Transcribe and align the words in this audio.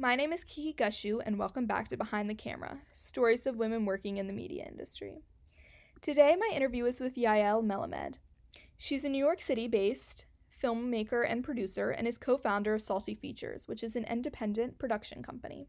my 0.00 0.16
name 0.16 0.32
is 0.32 0.44
Kiki 0.44 0.72
Gushu, 0.72 1.20
and 1.26 1.38
welcome 1.38 1.66
back 1.66 1.88
to 1.88 1.96
Behind 1.98 2.30
the 2.30 2.34
Camera 2.34 2.78
Stories 2.90 3.46
of 3.46 3.58
Women 3.58 3.84
Working 3.84 4.16
in 4.16 4.28
the 4.28 4.32
Media 4.32 4.64
Industry. 4.66 5.20
Today, 6.00 6.34
my 6.40 6.50
interview 6.56 6.86
is 6.86 7.00
with 7.00 7.16
Yael 7.16 7.62
Melamed. 7.62 8.14
She's 8.78 9.04
a 9.04 9.10
New 9.10 9.22
York 9.22 9.42
City 9.42 9.68
based 9.68 10.24
filmmaker 10.62 11.22
and 11.28 11.44
producer 11.44 11.90
and 11.90 12.08
is 12.08 12.16
co 12.16 12.38
founder 12.38 12.72
of 12.72 12.80
Salty 12.80 13.14
Features, 13.14 13.68
which 13.68 13.84
is 13.84 13.94
an 13.94 14.06
independent 14.06 14.78
production 14.78 15.22
company. 15.22 15.68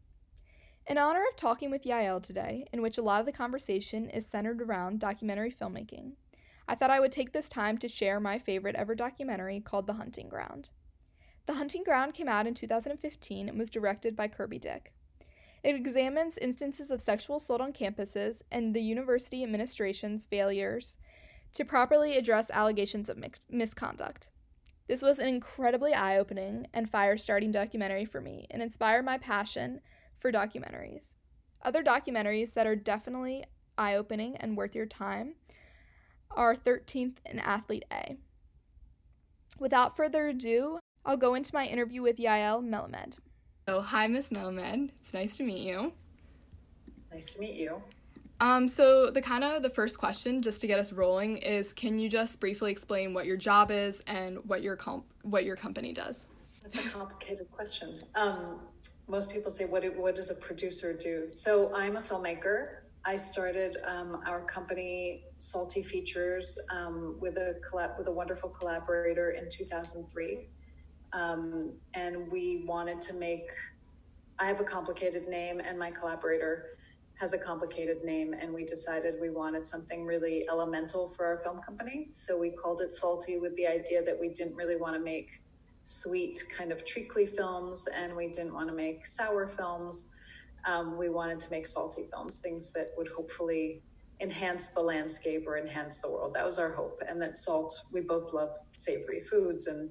In 0.86 0.96
honor 0.96 1.24
of 1.28 1.36
talking 1.36 1.70
with 1.70 1.84
Yael 1.84 2.22
today, 2.22 2.64
in 2.72 2.80
which 2.80 2.96
a 2.96 3.02
lot 3.02 3.20
of 3.20 3.26
the 3.26 3.32
conversation 3.32 4.08
is 4.08 4.24
centered 4.24 4.62
around 4.62 4.98
documentary 4.98 5.52
filmmaking, 5.52 6.12
I 6.66 6.74
thought 6.74 6.90
I 6.90 7.00
would 7.00 7.12
take 7.12 7.32
this 7.32 7.50
time 7.50 7.76
to 7.76 7.86
share 7.86 8.18
my 8.18 8.38
favorite 8.38 8.76
ever 8.76 8.94
documentary 8.94 9.60
called 9.60 9.86
The 9.86 9.92
Hunting 9.92 10.30
Ground. 10.30 10.70
The 11.46 11.54
Hunting 11.54 11.82
Ground 11.82 12.14
came 12.14 12.28
out 12.28 12.46
in 12.46 12.54
2015 12.54 13.48
and 13.48 13.58
was 13.58 13.68
directed 13.68 14.14
by 14.14 14.28
Kirby 14.28 14.58
Dick. 14.58 14.92
It 15.64 15.74
examines 15.74 16.38
instances 16.38 16.90
of 16.90 17.00
sexual 17.00 17.36
assault 17.36 17.60
on 17.60 17.72
campuses 17.72 18.42
and 18.50 18.74
the 18.74 18.82
university 18.82 19.42
administration's 19.42 20.26
failures 20.26 20.98
to 21.54 21.64
properly 21.64 22.16
address 22.16 22.50
allegations 22.50 23.08
of 23.08 23.22
misconduct. 23.50 24.30
This 24.88 25.02
was 25.02 25.18
an 25.18 25.28
incredibly 25.28 25.94
eye 25.94 26.18
opening 26.18 26.66
and 26.72 26.90
fire 26.90 27.16
starting 27.16 27.50
documentary 27.50 28.04
for 28.04 28.20
me 28.20 28.46
and 28.50 28.62
inspired 28.62 29.04
my 29.04 29.18
passion 29.18 29.80
for 30.18 30.32
documentaries. 30.32 31.16
Other 31.62 31.82
documentaries 31.82 32.54
that 32.54 32.66
are 32.66 32.76
definitely 32.76 33.44
eye 33.78 33.94
opening 33.94 34.36
and 34.36 34.56
worth 34.56 34.74
your 34.74 34.86
time 34.86 35.34
are 36.30 36.54
13th 36.54 37.16
and 37.26 37.40
Athlete 37.40 37.84
A. 37.92 38.16
Without 39.58 39.96
further 39.96 40.28
ado, 40.28 40.80
I'll 41.04 41.16
go 41.16 41.34
into 41.34 41.50
my 41.52 41.66
interview 41.66 42.02
with 42.02 42.18
Yael 42.18 42.62
Melamed. 42.62 43.18
Oh, 43.66 43.80
hi, 43.80 44.06
Miss 44.06 44.28
Melamed. 44.28 44.90
It's 45.00 45.12
nice 45.12 45.36
to 45.36 45.42
meet 45.42 45.66
you. 45.66 45.92
Nice 47.12 47.26
to 47.26 47.40
meet 47.40 47.54
you. 47.54 47.82
Um, 48.40 48.66
so 48.68 49.10
the 49.10 49.22
kind 49.22 49.44
of 49.44 49.62
the 49.62 49.70
first 49.70 49.98
question, 49.98 50.42
just 50.42 50.60
to 50.62 50.66
get 50.66 50.78
us 50.78 50.92
rolling, 50.92 51.36
is 51.38 51.72
can 51.72 51.98
you 51.98 52.08
just 52.08 52.40
briefly 52.40 52.72
explain 52.72 53.14
what 53.14 53.26
your 53.26 53.36
job 53.36 53.70
is 53.70 54.02
and 54.06 54.38
what 54.48 54.62
your 54.62 54.76
comp- 54.76 55.06
what 55.22 55.44
your 55.44 55.54
company 55.56 55.92
does? 55.92 56.26
That's 56.62 56.76
a 56.76 56.90
complicated 56.90 57.50
question. 57.50 57.94
Um, 58.14 58.60
most 59.08 59.30
people 59.30 59.50
say, 59.50 59.64
"What 59.64 59.84
what 59.96 60.16
does 60.16 60.30
a 60.30 60.34
producer 60.36 60.92
do?" 60.92 61.30
So 61.30 61.72
I'm 61.74 61.96
a 61.96 62.00
filmmaker. 62.00 62.78
I 63.04 63.16
started 63.16 63.76
um, 63.84 64.22
our 64.26 64.40
company, 64.40 65.24
Salty 65.38 65.82
Features, 65.82 66.58
um, 66.70 67.16
with 67.20 67.36
a 67.36 67.60
collab- 67.68 67.98
with 67.98 68.08
a 68.08 68.12
wonderful 68.12 68.48
collaborator 68.48 69.30
in 69.30 69.48
2003. 69.50 70.48
Um, 71.12 71.72
and 71.94 72.30
we 72.30 72.64
wanted 72.66 73.00
to 73.02 73.14
make, 73.14 73.50
I 74.38 74.46
have 74.46 74.60
a 74.60 74.64
complicated 74.64 75.28
name, 75.28 75.60
and 75.60 75.78
my 75.78 75.90
collaborator 75.90 76.76
has 77.20 77.34
a 77.34 77.38
complicated 77.38 78.02
name. 78.02 78.34
And 78.34 78.52
we 78.52 78.64
decided 78.64 79.14
we 79.20 79.30
wanted 79.30 79.66
something 79.66 80.04
really 80.04 80.48
elemental 80.48 81.10
for 81.10 81.26
our 81.26 81.38
film 81.38 81.60
company. 81.60 82.08
So 82.10 82.38
we 82.38 82.50
called 82.50 82.80
it 82.80 82.92
Salty 82.92 83.38
with 83.38 83.54
the 83.56 83.66
idea 83.66 84.02
that 84.02 84.18
we 84.18 84.28
didn't 84.30 84.56
really 84.56 84.76
want 84.76 84.94
to 84.94 85.00
make 85.00 85.40
sweet, 85.84 86.42
kind 86.56 86.72
of 86.72 86.84
treacly 86.84 87.26
films, 87.26 87.88
and 87.96 88.14
we 88.14 88.28
didn't 88.28 88.54
want 88.54 88.68
to 88.68 88.74
make 88.74 89.06
sour 89.06 89.48
films. 89.48 90.14
Um, 90.64 90.96
we 90.96 91.08
wanted 91.08 91.40
to 91.40 91.50
make 91.50 91.66
salty 91.66 92.04
films, 92.10 92.40
things 92.40 92.72
that 92.72 92.92
would 92.96 93.08
hopefully 93.08 93.82
enhance 94.20 94.68
the 94.68 94.80
landscape 94.80 95.44
or 95.46 95.58
enhance 95.58 95.98
the 95.98 96.08
world. 96.08 96.34
That 96.34 96.46
was 96.46 96.58
our 96.60 96.70
hope. 96.70 97.02
And 97.08 97.20
that 97.20 97.36
salt, 97.36 97.82
we 97.92 98.00
both 98.00 98.32
love 98.32 98.56
savory 98.76 99.20
foods 99.20 99.66
and 99.66 99.90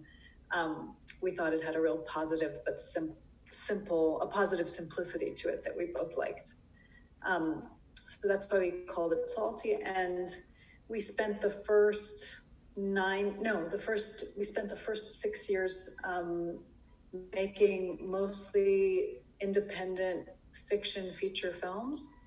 um, 0.54 0.96
we 1.22 1.32
thought 1.32 1.54
it 1.54 1.64
had 1.64 1.76
a 1.76 1.82
real 1.82 2.00
positive 2.00 2.60
but 2.66 2.80
sim- 2.80 3.16
simple, 3.50 4.22
a 4.22 4.28
positive 4.28 4.70
simplicity 4.70 5.32
to 5.34 5.50
it 5.50 5.64
that 5.64 5.76
we 5.78 5.88
both 5.88 6.18
liked. 6.18 6.54
Um, 7.24 7.64
so 7.94 8.28
that's 8.28 8.52
why 8.52 8.60
we 8.60 8.72
called 8.88 9.14
it 9.14 9.30
salty. 9.30 9.76
And 9.84 10.30
we 10.88 11.00
spent 11.00 11.42
the 11.42 11.50
first 11.50 12.42
nine, 12.76 13.38
no, 13.40 13.68
the 13.68 13.80
first, 13.80 14.38
we 14.38 14.44
spent 14.44 14.70
the 14.70 14.76
first 14.76 15.14
six 15.14 15.50
years 15.50 15.98
um, 16.04 16.60
making 17.34 18.00
mostly 18.02 19.18
independent 19.42 20.28
fiction 20.70 21.12
feature 21.14 21.52
films. 21.52 22.18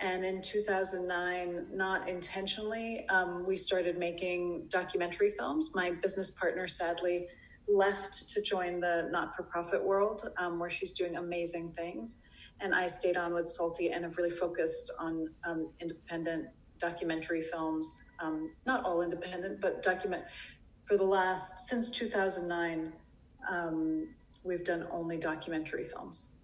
And 0.00 0.24
in 0.24 0.40
2009, 0.40 1.66
not 1.72 2.08
intentionally, 2.08 3.06
um, 3.08 3.44
we 3.44 3.56
started 3.56 3.98
making 3.98 4.66
documentary 4.68 5.32
films. 5.32 5.72
My 5.74 5.90
business 5.90 6.30
partner, 6.30 6.68
sadly, 6.68 7.26
left 7.68 8.28
to 8.30 8.42
join 8.42 8.80
the 8.80 9.08
not 9.10 9.34
for 9.34 9.42
profit 9.42 9.82
world 9.82 10.30
um, 10.38 10.58
where 10.58 10.70
she's 10.70 10.92
doing 10.92 11.16
amazing 11.16 11.72
things. 11.76 12.24
And 12.60 12.74
I 12.74 12.86
stayed 12.86 13.16
on 13.16 13.34
with 13.34 13.48
Salty 13.48 13.90
and 13.90 14.04
have 14.04 14.16
really 14.16 14.30
focused 14.30 14.92
on 14.98 15.28
um, 15.44 15.70
independent 15.80 16.46
documentary 16.78 17.42
films, 17.42 18.10
um, 18.20 18.50
not 18.66 18.84
all 18.84 19.02
independent, 19.02 19.60
but 19.60 19.82
document 19.82 20.24
for 20.88 20.96
the 20.96 21.04
last, 21.04 21.68
since 21.68 21.90
2009, 21.90 22.92
um, 23.50 24.08
we've 24.44 24.64
done 24.64 24.86
only 24.90 25.18
documentary 25.18 25.84
films. 25.84 26.34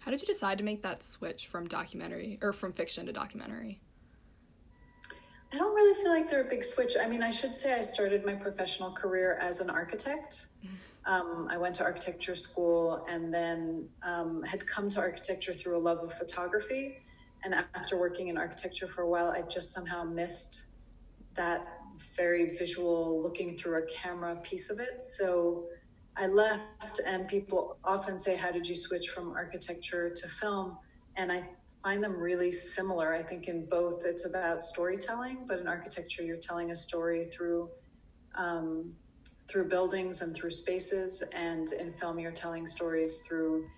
How 0.00 0.10
did 0.10 0.20
you 0.20 0.26
decide 0.26 0.56
to 0.58 0.64
make 0.64 0.82
that 0.82 1.04
switch 1.04 1.48
from 1.48 1.68
documentary 1.68 2.38
or 2.40 2.52
from 2.52 2.72
fiction 2.72 3.06
to 3.06 3.12
documentary? 3.12 3.80
I 5.56 5.58
don't 5.58 5.74
really 5.74 5.94
feel 5.94 6.10
like 6.10 6.28
they're 6.28 6.42
a 6.42 6.50
big 6.50 6.62
switch. 6.62 6.96
I 7.02 7.08
mean, 7.08 7.22
I 7.22 7.30
should 7.30 7.54
say 7.54 7.72
I 7.72 7.80
started 7.80 8.26
my 8.26 8.34
professional 8.34 8.90
career 8.90 9.38
as 9.40 9.60
an 9.60 9.70
architect. 9.70 10.48
Um, 11.06 11.48
I 11.50 11.56
went 11.56 11.74
to 11.76 11.82
architecture 11.82 12.34
school 12.34 13.06
and 13.08 13.32
then 13.32 13.88
um, 14.02 14.42
had 14.42 14.66
come 14.66 14.90
to 14.90 15.00
architecture 15.00 15.54
through 15.54 15.78
a 15.78 15.80
love 15.88 16.00
of 16.00 16.12
photography. 16.12 16.98
And 17.42 17.54
after 17.74 17.96
working 17.96 18.28
in 18.28 18.36
architecture 18.36 18.86
for 18.86 19.00
a 19.00 19.08
while, 19.08 19.30
I 19.30 19.40
just 19.48 19.72
somehow 19.72 20.04
missed 20.04 20.76
that 21.36 21.66
very 22.14 22.54
visual 22.58 23.22
looking 23.22 23.56
through 23.56 23.82
a 23.82 23.86
camera 23.86 24.36
piece 24.42 24.68
of 24.68 24.78
it. 24.78 25.02
So 25.02 25.68
I 26.18 26.26
left, 26.26 27.00
and 27.06 27.26
people 27.26 27.78
often 27.82 28.18
say, 28.18 28.36
How 28.36 28.52
did 28.52 28.68
you 28.68 28.76
switch 28.76 29.08
from 29.08 29.32
architecture 29.32 30.10
to 30.10 30.28
film? 30.28 30.76
And 31.16 31.32
I 31.32 31.48
find 31.86 32.02
them 32.02 32.18
really 32.18 32.50
similar. 32.50 33.14
I 33.14 33.22
think 33.22 33.46
in 33.46 33.64
both 33.64 34.04
it's 34.04 34.26
about 34.26 34.64
storytelling, 34.64 35.44
but 35.46 35.60
in 35.60 35.68
architecture 35.68 36.24
you're 36.24 36.36
telling 36.36 36.72
a 36.72 36.74
story 36.74 37.28
through 37.32 37.70
um, 38.34 38.92
through 39.46 39.68
buildings 39.68 40.20
and 40.20 40.34
through 40.34 40.50
spaces, 40.50 41.22
and 41.32 41.70
in 41.74 41.92
film 41.92 42.18
you're 42.18 42.32
telling 42.32 42.66
stories 42.66 43.20
through 43.20 43.68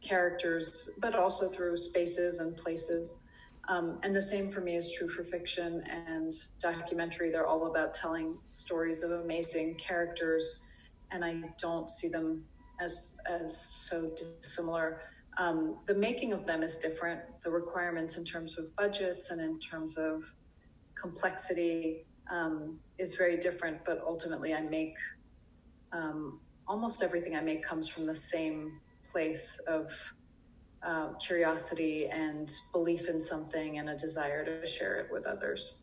characters, 0.00 0.88
but 0.98 1.14
also 1.14 1.46
through 1.46 1.76
spaces 1.76 2.38
and 2.38 2.56
places. 2.56 3.24
Um, 3.68 3.98
and 4.02 4.16
the 4.16 4.22
same 4.22 4.48
for 4.48 4.62
me 4.62 4.74
is 4.76 4.90
true 4.90 5.08
for 5.08 5.22
fiction 5.22 5.84
and 5.90 6.32
documentary. 6.58 7.30
They're 7.30 7.46
all 7.46 7.66
about 7.66 7.92
telling 7.92 8.38
stories 8.52 9.02
of 9.02 9.10
amazing 9.10 9.74
characters, 9.74 10.62
and 11.10 11.22
I 11.22 11.42
don't 11.60 11.90
see 11.90 12.08
them 12.08 12.46
as 12.80 13.18
as 13.28 13.60
so 13.60 14.08
dissimilar. 14.16 15.02
Um, 15.38 15.76
the 15.86 15.94
making 15.94 16.32
of 16.32 16.46
them 16.46 16.62
is 16.62 16.76
different. 16.78 17.20
The 17.44 17.50
requirements 17.50 18.16
in 18.16 18.24
terms 18.24 18.58
of 18.58 18.74
budgets 18.76 19.30
and 19.30 19.40
in 19.40 19.58
terms 19.60 19.96
of 19.96 20.24
complexity 20.94 22.04
um, 22.30 22.78
is 22.98 23.14
very 23.14 23.36
different. 23.36 23.84
But 23.84 24.02
ultimately, 24.04 24.52
I 24.52 24.60
make 24.60 24.96
um, 25.92 26.40
almost 26.66 27.02
everything 27.02 27.36
I 27.36 27.40
make 27.40 27.64
comes 27.64 27.88
from 27.88 28.04
the 28.04 28.14
same 28.14 28.80
place 29.04 29.60
of 29.68 29.92
uh, 30.82 31.12
curiosity 31.14 32.08
and 32.08 32.52
belief 32.72 33.08
in 33.08 33.18
something 33.20 33.78
and 33.78 33.90
a 33.90 33.96
desire 33.96 34.44
to 34.44 34.66
share 34.66 34.96
it 34.96 35.08
with 35.12 35.24
others. 35.24 35.78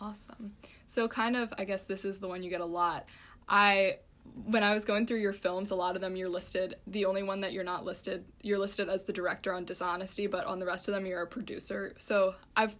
Awesome. 0.00 0.54
So, 0.86 1.06
kind 1.06 1.36
of, 1.36 1.52
I 1.58 1.64
guess 1.64 1.82
this 1.82 2.04
is 2.04 2.18
the 2.18 2.28
one 2.28 2.42
you 2.42 2.50
get 2.50 2.60
a 2.60 2.66
lot. 2.66 3.06
I 3.48 3.98
when 4.46 4.62
I 4.62 4.74
was 4.74 4.84
going 4.84 5.06
through 5.06 5.20
your 5.20 5.32
films, 5.32 5.70
a 5.70 5.74
lot 5.74 5.94
of 5.94 6.00
them 6.00 6.16
you're 6.16 6.28
listed. 6.28 6.76
The 6.86 7.04
only 7.04 7.22
one 7.22 7.40
that 7.42 7.52
you're 7.52 7.64
not 7.64 7.84
listed, 7.84 8.24
you're 8.42 8.58
listed 8.58 8.88
as 8.88 9.02
the 9.02 9.12
director 9.12 9.52
on 9.52 9.64
Dishonesty, 9.64 10.26
but 10.26 10.46
on 10.46 10.58
the 10.58 10.66
rest 10.66 10.88
of 10.88 10.94
them, 10.94 11.06
you're 11.06 11.22
a 11.22 11.26
producer. 11.26 11.94
So 11.98 12.34
I've 12.56 12.74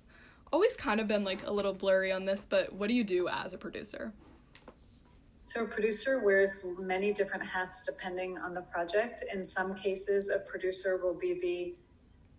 always 0.52 0.75
kind 0.75 1.00
of 1.00 1.06
been 1.06 1.25
like 1.25 1.46
a 1.46 1.52
little 1.52 1.73
blurry 1.73 2.12
on 2.12 2.25
this, 2.25 2.46
but 2.49 2.73
what 2.73 2.88
do 2.88 2.94
you 2.94 3.05
do 3.05 3.29
as 3.29 3.52
a 3.52 3.58
producer? 3.58 4.12
So, 5.43 5.64
a 5.64 5.67
producer 5.67 6.20
wears 6.25 6.64
many 6.79 7.12
different 7.12 7.44
hats 7.44 7.82
depending 7.82 8.38
on 8.38 8.55
the 8.55 8.62
project. 8.62 9.25
In 9.32 9.44
some 9.44 9.75
cases, 9.75 10.31
a 10.31 10.49
producer 10.50 10.97
will 10.97 11.12
be 11.12 11.35
the 11.38 11.75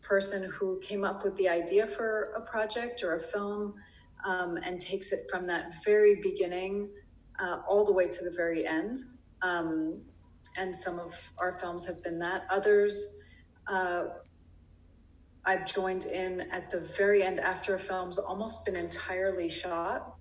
person 0.01 0.49
who 0.49 0.79
came 0.79 1.03
up 1.03 1.23
with 1.23 1.35
the 1.37 1.47
idea 1.47 1.85
for 1.85 2.31
a 2.35 2.41
project 2.41 3.03
or 3.03 3.15
a 3.15 3.21
film 3.21 3.75
um, 4.25 4.57
and 4.57 4.79
takes 4.79 5.11
it 5.11 5.19
from 5.29 5.45
that 5.47 5.83
very 5.83 6.15
beginning 6.15 6.89
uh, 7.39 7.61
all 7.67 7.83
the 7.83 7.93
way 7.93 8.07
to 8.07 8.23
the 8.23 8.31
very 8.31 8.65
end. 8.65 8.97
Um, 9.41 10.01
and 10.57 10.75
some 10.75 10.99
of 10.99 11.13
our 11.37 11.57
films 11.59 11.85
have 11.85 12.03
been 12.03 12.19
that. 12.19 12.45
Others, 12.49 13.17
uh, 13.67 14.05
I've 15.45 15.65
joined 15.65 16.05
in 16.05 16.41
at 16.51 16.69
the 16.69 16.79
very 16.79 17.23
end 17.23 17.39
after 17.39 17.75
a 17.75 17.79
film's 17.79 18.17
almost 18.17 18.65
been 18.65 18.75
entirely 18.75 19.49
shot, 19.49 20.15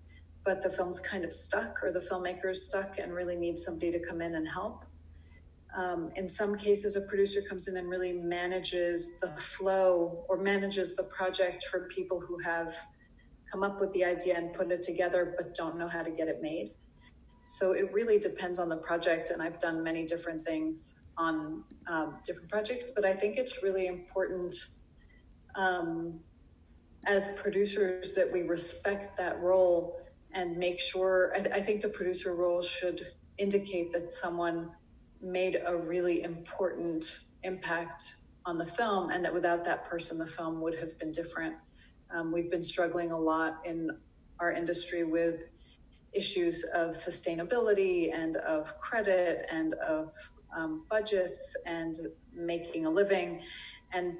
but 0.45 0.61
the 0.63 0.69
film's 0.69 1.01
kind 1.01 1.25
of 1.25 1.33
stuck 1.33 1.83
or 1.83 1.93
the 1.93 2.01
filmmaker's 2.01 2.69
stuck 2.69 2.99
and 2.99 3.15
really 3.15 3.37
needs 3.37 3.65
somebody 3.65 3.91
to 3.93 4.01
come 4.01 4.21
in 4.21 4.35
and 4.35 4.47
help. 4.47 4.85
Um, 5.75 6.11
in 6.15 6.29
some 6.29 6.57
cases, 6.57 6.95
a 6.97 7.09
producer 7.09 7.41
comes 7.43 7.67
in 7.67 7.77
and 7.77 7.89
really 7.89 8.13
manages 8.13 9.19
the 9.19 9.29
flow 9.29 10.25
or 10.29 10.37
manages 10.37 10.95
the 10.95 11.05
project 11.05 11.65
for 11.65 11.89
people 11.89 12.21
who 12.21 12.39
have 12.39 12.75
come 13.51 13.63
up 13.63 13.81
with 13.81 13.93
the 13.93 14.05
idea 14.05 14.37
and 14.37 14.53
put 14.53 14.71
it 14.71 14.83
together 14.83 15.35
but 15.37 15.55
don't 15.55 15.79
know 15.79 15.89
how 15.89 16.03
to 16.03 16.11
get 16.11 16.29
it 16.29 16.41
made. 16.43 16.71
So 17.45 17.73
it 17.73 17.93
really 17.93 18.19
depends 18.19 18.59
on 18.59 18.69
the 18.69 18.77
project, 18.77 19.31
and 19.31 19.43
I've 19.43 19.59
done 19.59 19.83
many 19.83 20.05
different 20.05 20.47
things 20.47 20.97
on 21.17 21.63
um, 21.87 22.17
different 22.25 22.49
projects, 22.49 22.87
but 22.95 23.05
I 23.05 23.15
think 23.15 23.37
it's 23.37 23.63
really 23.63 23.87
important 23.87 24.55
um, 25.55 26.19
as 27.07 27.33
producers 27.33 28.15
that 28.15 28.33
we 28.33 28.43
respect 28.43 29.17
that 29.19 29.41
role 29.41 30.01
and 30.33 30.57
make 30.57 30.81
sure. 30.81 31.33
I, 31.37 31.59
I 31.59 31.61
think 31.61 31.83
the 31.83 31.89
producer 31.89 32.35
role 32.35 32.63
should 32.63 33.07
indicate 33.39 33.93
that 33.93 34.11
someone 34.11 34.71
made 35.21 35.63
a 35.67 35.77
really 35.77 36.23
important 36.23 37.21
impact 37.43 38.17
on 38.47 38.57
the 38.57 38.67
film, 38.67 39.11
and 39.11 39.25
that 39.25 39.33
without 39.33 39.65
that 39.65 39.85
person, 39.85 40.19
the 40.19 40.27
film 40.27 40.61
would 40.61 40.79
have 40.79 40.99
been 40.99 41.13
different. 41.13 41.55
Um, 42.11 42.33
we've 42.33 42.51
been 42.51 42.63
struggling 42.63 43.11
a 43.11 43.19
lot 43.19 43.61
in 43.65 43.91
our 44.41 44.53
industry 44.53 45.05
with 45.05 45.45
issues 46.15 46.65
of 46.75 46.91
sustainability 46.91 48.13
and 48.13 48.37
of 48.37 48.79
credit 48.81 49.47
and 49.51 49.75
of 49.75 50.13
um, 50.57 50.85
budgets 50.89 51.57
and 51.67 51.97
making 52.33 52.87
a 52.87 52.91
living. 52.91 53.41
And 53.93 54.17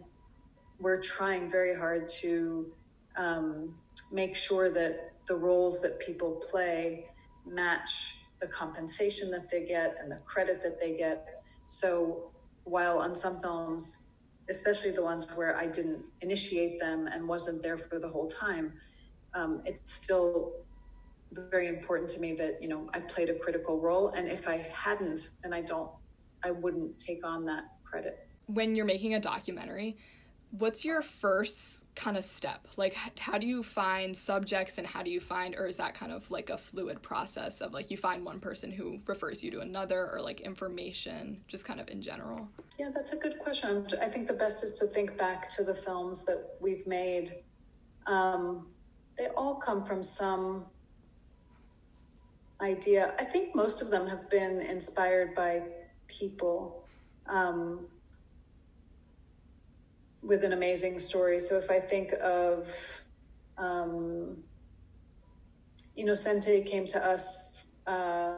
we're 0.79 1.01
trying 1.01 1.51
very 1.51 1.75
hard 1.75 2.09
to 2.21 2.73
um, 3.17 3.75
make 4.13 4.37
sure 4.37 4.71
that 4.71 5.13
the 5.27 5.35
roles 5.35 5.81
that 5.83 5.99
people 5.99 6.43
play 6.51 7.07
match 7.47 8.19
the 8.41 8.47
compensation 8.47 9.31
that 9.31 9.49
they 9.49 9.65
get 9.65 9.97
and 10.01 10.11
the 10.11 10.17
credit 10.25 10.63
that 10.63 10.81
they 10.81 10.97
get. 10.97 11.43
So 11.67 12.31
while 12.65 12.99
on 12.99 13.15
some 13.15 13.41
films, 13.41 14.07
especially 14.51 14.91
the 14.91 15.03
ones 15.03 15.27
where 15.35 15.57
I 15.57 15.67
didn't 15.67 16.05
initiate 16.21 16.79
them 16.79 17.07
and 17.07 17.27
wasn't 17.27 17.63
there 17.63 17.79
for 17.79 17.99
the 17.99 18.09
whole 18.09 18.27
time, 18.27 18.75
um, 19.35 19.63
it's 19.65 19.93
still 19.93 20.53
very 21.51 21.67
important 21.67 22.11
to 22.11 22.21
me 22.21 22.33
that 22.35 22.63
you 22.63 22.69
know 22.69 22.89
I 22.95 23.01
played 23.01 23.31
a 23.31 23.35
critical 23.35 23.81
role, 23.81 24.09
and 24.09 24.29
if 24.29 24.49
I 24.49 24.59
hadn't, 24.73 25.31
then 25.43 25.53
I 25.53 25.61
don't, 25.61 25.91
I 26.43 26.51
wouldn't 26.51 26.99
take 26.99 27.27
on 27.27 27.45
that 27.47 27.65
credit. 27.85 28.27
When 28.47 28.75
you're 28.77 28.87
making 28.87 29.15
a 29.15 29.21
documentary, 29.21 29.97
what's 30.51 30.85
your 30.85 31.03
first 31.03 31.81
kind 31.95 32.17
of 32.17 32.25
step? 32.25 32.67
Like, 32.77 32.97
how 33.19 33.39
do 33.39 33.47
you 33.47 33.63
find 33.63 34.17
subjects 34.17 34.79
and 34.79 34.87
how 34.87 35.03
do 35.03 35.11
you 35.11 35.21
find, 35.21 35.55
or 35.55 35.67
is 35.67 35.77
that 35.77 35.95
kind 35.95 36.13
of 36.13 36.29
like 36.31 36.51
a 36.51 36.59
fluid 36.59 37.03
process 37.03 37.61
of 37.61 37.73
like 37.73 37.91
you 37.91 37.97
find 37.97 38.25
one 38.25 38.41
person 38.41 38.71
who 38.71 38.99
refers 39.07 39.43
you 39.43 39.51
to 39.53 39.61
another 39.61 40.11
or 40.13 40.21
like 40.21 40.41
information, 40.41 41.41
just 41.49 41.65
kind 41.65 41.81
of 41.81 41.89
in 41.89 42.03
general? 42.03 42.49
Yeah, 42.79 42.91
that's 42.93 43.13
a 43.13 43.17
good 43.17 43.39
question. 43.39 43.87
I 44.01 44.07
think 44.07 44.27
the 44.27 44.35
best 44.35 44.65
is 44.65 44.73
to 44.81 44.87
think 44.87 45.17
back 45.17 45.49
to 45.51 45.65
the 45.65 45.75
films 45.75 46.25
that 46.25 46.57
we've 46.61 46.87
made. 46.87 47.37
Um, 48.07 48.67
they 49.17 49.29
all 49.37 49.55
come 49.55 49.85
from 49.85 50.03
some 50.03 50.67
idea. 52.61 53.15
I 53.19 53.25
think 53.25 53.55
most 53.55 53.83
of 53.83 53.91
them 53.91 54.07
have 54.07 54.29
been 54.31 54.61
inspired 54.61 55.35
by 55.35 55.63
people. 56.07 56.85
Um, 57.27 57.87
with 60.25 60.43
an 60.43 60.53
amazing 60.53 60.99
story. 60.99 61.39
So 61.39 61.57
if 61.59 61.71
I 61.71 61.79
think 61.79 62.13
of, 62.23 62.75
um, 63.59 64.39
Innocente 65.97 66.63
came 66.63 66.87
to 66.87 67.07
us 67.07 67.69
uh, 67.87 68.37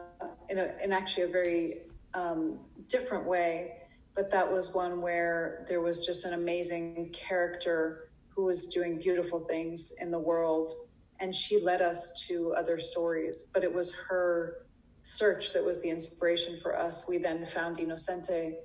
in, 0.49 0.59
a, 0.59 0.75
in 0.83 0.91
actually 0.91 1.23
a 1.23 1.29
very 1.29 1.81
um, 2.13 2.59
different 2.89 3.25
way, 3.25 3.77
but 4.15 4.29
that 4.31 4.51
was 4.51 4.75
one 4.75 5.01
where 5.01 5.65
there 5.69 5.81
was 5.81 6.05
just 6.05 6.25
an 6.25 6.33
amazing 6.33 7.09
character 7.13 8.09
who 8.27 8.43
was 8.43 8.67
doing 8.67 8.97
beautiful 8.99 9.39
things 9.39 9.95
in 10.01 10.11
the 10.11 10.19
world. 10.19 10.67
And 11.19 11.33
she 11.33 11.59
led 11.59 11.81
us 11.81 12.25
to 12.27 12.53
other 12.53 12.77
stories, 12.77 13.49
but 13.53 13.63
it 13.63 13.73
was 13.73 13.95
her 14.09 14.65
search 15.01 15.53
that 15.53 15.63
was 15.63 15.81
the 15.81 15.89
inspiration 15.89 16.59
for 16.61 16.77
us. 16.77 17.07
We 17.07 17.17
then 17.17 17.45
found 17.45 17.79
Innocente 17.79 18.57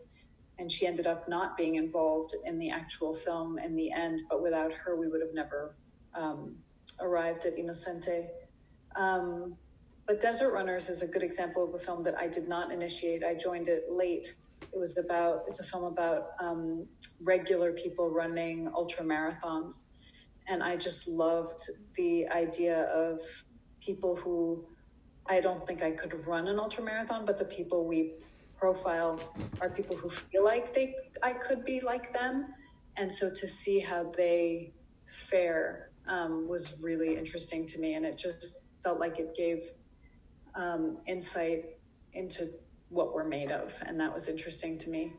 and 0.58 0.70
she 0.70 0.86
ended 0.86 1.06
up 1.06 1.28
not 1.28 1.56
being 1.56 1.76
involved 1.76 2.34
in 2.44 2.58
the 2.58 2.70
actual 2.70 3.14
film 3.14 3.58
in 3.58 3.74
the 3.74 3.90
end. 3.90 4.22
But 4.28 4.42
without 4.42 4.72
her, 4.72 4.96
we 4.96 5.08
would 5.08 5.20
have 5.20 5.34
never 5.34 5.74
um, 6.14 6.56
arrived 7.00 7.46
at 7.46 7.58
Innocente. 7.58 8.28
Um, 8.96 9.56
but 10.06 10.20
Desert 10.20 10.52
Runners 10.52 10.88
is 10.88 11.02
a 11.02 11.06
good 11.06 11.22
example 11.22 11.64
of 11.64 11.74
a 11.74 11.78
film 11.78 12.02
that 12.04 12.18
I 12.18 12.28
did 12.28 12.48
not 12.48 12.70
initiate. 12.70 13.24
I 13.24 13.34
joined 13.34 13.68
it 13.68 13.84
late. 13.90 14.34
It 14.72 14.78
was 14.78 14.98
about, 14.98 15.44
it's 15.48 15.60
a 15.60 15.64
film 15.64 15.84
about 15.84 16.28
um, 16.40 16.86
regular 17.22 17.72
people 17.72 18.10
running 18.10 18.68
ultra 18.74 19.04
marathons. 19.04 19.91
And 20.48 20.62
I 20.62 20.76
just 20.76 21.08
loved 21.08 21.60
the 21.96 22.28
idea 22.28 22.84
of 22.84 23.20
people 23.80 24.16
who 24.16 24.66
I 25.26 25.40
don't 25.40 25.66
think 25.66 25.82
I 25.82 25.90
could 25.92 26.26
run 26.26 26.48
an 26.48 26.58
ultra 26.58 26.82
marathon, 26.82 27.24
but 27.24 27.38
the 27.38 27.44
people 27.44 27.86
we 27.86 28.14
profile 28.56 29.20
are 29.60 29.70
people 29.70 29.96
who 29.96 30.08
feel 30.08 30.44
like 30.44 30.72
they 30.74 30.94
I 31.22 31.32
could 31.32 31.64
be 31.64 31.80
like 31.80 32.12
them, 32.12 32.46
and 32.96 33.12
so 33.12 33.30
to 33.30 33.48
see 33.48 33.78
how 33.78 34.12
they 34.16 34.72
fare 35.06 35.90
um, 36.08 36.48
was 36.48 36.80
really 36.82 37.16
interesting 37.16 37.66
to 37.66 37.78
me, 37.78 37.94
and 37.94 38.04
it 38.04 38.18
just 38.18 38.60
felt 38.82 38.98
like 38.98 39.18
it 39.18 39.34
gave 39.36 39.70
um, 40.54 40.98
insight 41.06 41.76
into 42.14 42.50
what 42.88 43.14
we're 43.14 43.28
made 43.28 43.50
of, 43.52 43.74
and 43.86 43.98
that 44.00 44.12
was 44.12 44.28
interesting 44.28 44.76
to 44.78 44.90
me. 44.90 45.12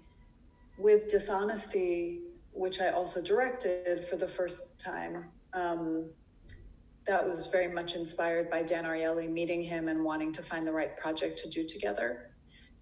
With 0.78 1.08
dishonesty, 1.08 2.23
which 2.54 2.82
I 2.82 2.90
also 2.90 3.22
directed 3.22 4.06
for 4.06 4.16
the 4.16 4.28
first 4.28 4.80
time. 4.80 5.26
Um, 5.54 6.10
that 7.06 7.28
was 7.28 7.48
very 7.48 7.68
much 7.68 7.96
inspired 7.96 8.50
by 8.50 8.64
Dan 8.64 8.86
Ariely, 8.86 9.30
meeting 9.30 9.62
him 9.62 9.90
and 9.90 10.04
wanting 10.04 10.32
to 10.34 10.42
find 10.42 10.66
the 10.66 10.72
right 10.72 10.96
project 10.96 11.38
to 11.40 11.50
do 11.50 11.68
together. 11.68 12.30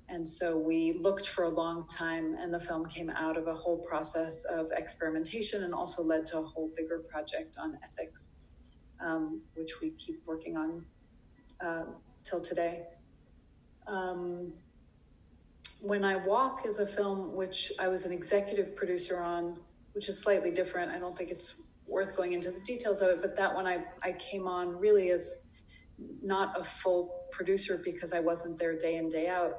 And 0.09 0.27
so 0.27 0.59
we 0.59 0.93
looked 0.93 1.29
for 1.29 1.45
a 1.45 1.49
long 1.49 1.87
time, 1.87 2.35
and 2.39 2.53
the 2.53 2.59
film 2.59 2.85
came 2.85 3.09
out 3.09 3.37
of 3.37 3.47
a 3.47 3.53
whole 3.53 3.77
process 3.77 4.43
of 4.45 4.67
experimentation 4.75 5.63
and 5.63 5.73
also 5.73 6.03
led 6.03 6.25
to 6.27 6.39
a 6.39 6.43
whole 6.43 6.69
bigger 6.75 6.99
project 7.09 7.55
on 7.57 7.77
ethics, 7.83 8.41
um, 8.99 9.41
which 9.55 9.79
we 9.81 9.91
keep 9.91 10.21
working 10.25 10.57
on 10.57 10.85
uh, 11.65 11.85
till 12.23 12.41
today. 12.41 12.83
Um, 13.87 14.53
when 15.81 16.03
I 16.05 16.15
Walk 16.15 16.65
is 16.65 16.79
a 16.79 16.87
film 16.87 17.35
which 17.35 17.71
I 17.79 17.87
was 17.87 18.05
an 18.05 18.11
executive 18.11 18.75
producer 18.75 19.19
on, 19.19 19.57
which 19.93 20.09
is 20.09 20.19
slightly 20.19 20.51
different. 20.51 20.91
I 20.91 20.99
don't 20.99 21.17
think 21.17 21.31
it's 21.31 21.55
worth 21.87 22.15
going 22.15 22.33
into 22.33 22.51
the 22.51 22.59
details 22.61 23.01
of 23.01 23.09
it, 23.09 23.21
but 23.21 23.35
that 23.35 23.53
one 23.53 23.67
I, 23.67 23.83
I 24.01 24.13
came 24.13 24.47
on 24.47 24.77
really 24.77 25.09
as 25.11 25.47
not 26.21 26.59
a 26.59 26.63
full 26.63 27.25
producer 27.31 27.81
because 27.83 28.13
I 28.13 28.19
wasn't 28.19 28.57
there 28.57 28.77
day 28.77 28.95
in, 28.95 29.09
day 29.09 29.27
out 29.27 29.57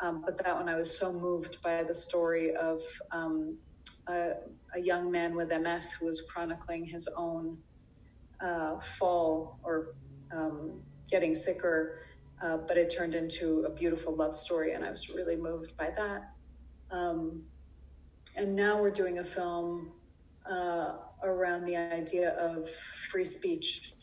um, 0.00 0.22
but 0.24 0.42
that 0.42 0.56
one, 0.56 0.68
I 0.68 0.76
was 0.76 0.96
so 0.96 1.12
moved 1.12 1.62
by 1.62 1.82
the 1.82 1.94
story 1.94 2.54
of 2.56 2.80
um, 3.10 3.58
a, 4.08 4.32
a, 4.74 4.80
young 4.80 5.10
man 5.10 5.34
with 5.34 5.50
MS 5.50 5.92
who 5.92 6.06
was 6.06 6.22
chronicling 6.22 6.86
his 6.86 7.06
own 7.16 7.58
uh, 8.40 8.78
fall 8.78 9.58
or 9.62 9.94
um, 10.32 10.80
getting 11.10 11.34
sicker. 11.34 12.02
Uh, 12.42 12.56
but 12.56 12.76
it 12.78 12.88
turned 12.88 13.14
into 13.14 13.64
a 13.64 13.70
beautiful 13.70 14.14
love 14.14 14.34
story, 14.34 14.72
and 14.72 14.84
I 14.84 14.90
was 14.90 15.10
really 15.10 15.36
moved 15.36 15.76
by 15.76 15.90
that. 15.90 16.32
Um, 16.90 17.42
and 18.36 18.56
now 18.56 18.80
we're 18.80 18.90
doing 18.90 19.18
a 19.18 19.24
film 19.24 19.92
uh, 20.50 20.96
around 21.22 21.64
the 21.66 21.76
idea 21.76 22.30
of 22.30 22.70
free 23.10 23.24
speech. 23.24 23.94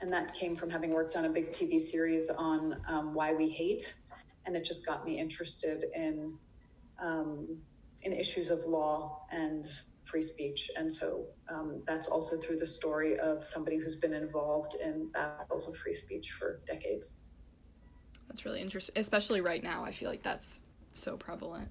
And 0.00 0.12
that 0.12 0.34
came 0.34 0.54
from 0.54 0.70
having 0.70 0.90
worked 0.90 1.16
on 1.16 1.24
a 1.24 1.28
big 1.28 1.50
TV 1.50 1.78
series 1.78 2.28
on 2.30 2.76
um, 2.88 3.14
why 3.14 3.32
we 3.32 3.48
hate 3.48 3.94
and 4.46 4.56
it 4.56 4.64
just 4.64 4.86
got 4.86 5.04
me 5.04 5.18
interested 5.18 5.84
in 5.94 6.34
um, 7.00 7.58
in 8.02 8.12
issues 8.12 8.50
of 8.50 8.64
law 8.66 9.24
and 9.30 9.64
free 10.04 10.22
speech. 10.22 10.70
And 10.76 10.92
so 10.92 11.26
um, 11.48 11.82
that's 11.86 12.06
also 12.06 12.36
through 12.36 12.58
the 12.58 12.66
story 12.66 13.18
of 13.18 13.44
somebody 13.44 13.76
who's 13.76 13.94
been 13.94 14.12
involved 14.12 14.74
in 14.74 15.08
battles 15.12 15.68
of 15.68 15.76
free 15.76 15.92
speech 15.92 16.32
for 16.32 16.60
decades. 16.66 17.21
That's 18.28 18.44
really 18.44 18.60
interesting, 18.60 18.94
especially 18.96 19.40
right 19.40 19.62
now. 19.62 19.84
I 19.84 19.92
feel 19.92 20.08
like 20.08 20.22
that's 20.22 20.60
so 20.92 21.16
prevalent. 21.16 21.68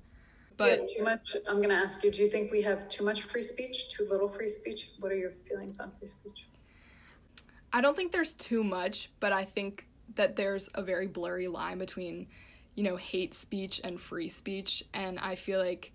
But 0.57 0.79
yeah, 0.79 0.97
too 0.97 1.03
much. 1.03 1.35
I'm 1.47 1.57
going 1.57 1.69
to 1.69 1.75
ask 1.75 2.03
you: 2.03 2.11
Do 2.11 2.21
you 2.21 2.27
think 2.27 2.51
we 2.51 2.61
have 2.61 2.87
too 2.87 3.03
much 3.03 3.23
free 3.23 3.41
speech, 3.41 3.89
too 3.89 4.05
little 4.09 4.29
free 4.29 4.47
speech? 4.47 4.91
What 4.99 5.11
are 5.11 5.17
your 5.17 5.31
feelings 5.47 5.79
on 5.79 5.91
free 5.97 6.07
speech? 6.07 6.47
I 7.73 7.81
don't 7.81 7.95
think 7.95 8.11
there's 8.11 8.33
too 8.33 8.63
much, 8.63 9.09
but 9.19 9.31
I 9.31 9.45
think 9.45 9.87
that 10.15 10.35
there's 10.35 10.69
a 10.75 10.83
very 10.83 11.07
blurry 11.07 11.47
line 11.47 11.77
between 11.77 12.27
you 12.75 12.83
know, 12.83 12.95
hate 12.95 13.33
speech 13.33 13.81
and 13.83 13.99
free 13.99 14.29
speech. 14.29 14.83
And 14.93 15.19
I 15.19 15.35
feel 15.35 15.59
like 15.59 15.91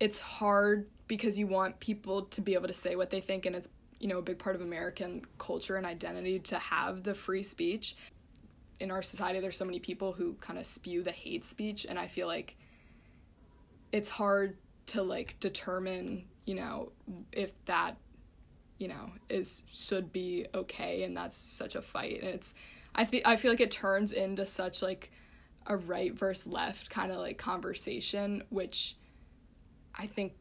it's 0.00 0.20
hard 0.20 0.88
because 1.06 1.38
you 1.38 1.46
want 1.46 1.78
people 1.80 2.22
to 2.22 2.40
be 2.40 2.54
able 2.54 2.68
to 2.68 2.74
say 2.74 2.96
what 2.96 3.10
they 3.10 3.20
think, 3.20 3.46
and 3.46 3.54
it's, 3.54 3.68
you 4.00 4.08
know, 4.08 4.18
a 4.18 4.22
big 4.22 4.38
part 4.38 4.56
of 4.56 4.62
American 4.62 5.22
culture 5.38 5.76
and 5.76 5.86
identity 5.86 6.38
to 6.40 6.58
have 6.58 7.02
the 7.02 7.14
free 7.14 7.42
speech. 7.42 7.96
In 8.80 8.90
our 8.90 9.02
society, 9.02 9.40
there's 9.40 9.56
so 9.56 9.64
many 9.64 9.78
people 9.78 10.12
who 10.12 10.34
kind 10.40 10.58
of 10.58 10.66
spew 10.66 11.02
the 11.02 11.12
hate 11.12 11.44
speech, 11.44 11.86
and 11.88 11.98
I 11.98 12.06
feel 12.06 12.26
like 12.26 12.56
it's 13.92 14.10
hard 14.10 14.56
to 14.86 15.02
like 15.02 15.36
determine, 15.40 16.24
you 16.46 16.54
know, 16.54 16.92
if 17.32 17.52
that 17.66 17.96
you 18.78 18.88
know 18.88 19.10
is 19.30 19.62
should 19.72 20.12
be 20.12 20.46
okay 20.54 21.04
and 21.04 21.16
that's 21.16 21.36
such 21.36 21.74
a 21.74 21.82
fight. 21.82 22.20
And 22.22 22.34
it's 22.34 22.54
I 22.94 23.04
feel 23.04 23.22
I 23.24 23.36
feel 23.36 23.50
like 23.50 23.60
it 23.60 23.70
turns 23.70 24.12
into 24.12 24.46
such 24.46 24.82
like 24.82 25.10
a 25.66 25.76
right 25.76 26.12
versus 26.12 26.46
left 26.46 26.90
kind 26.90 27.10
of 27.10 27.18
like 27.18 27.38
conversation 27.38 28.42
which 28.50 28.96
I 29.94 30.06
think 30.06 30.34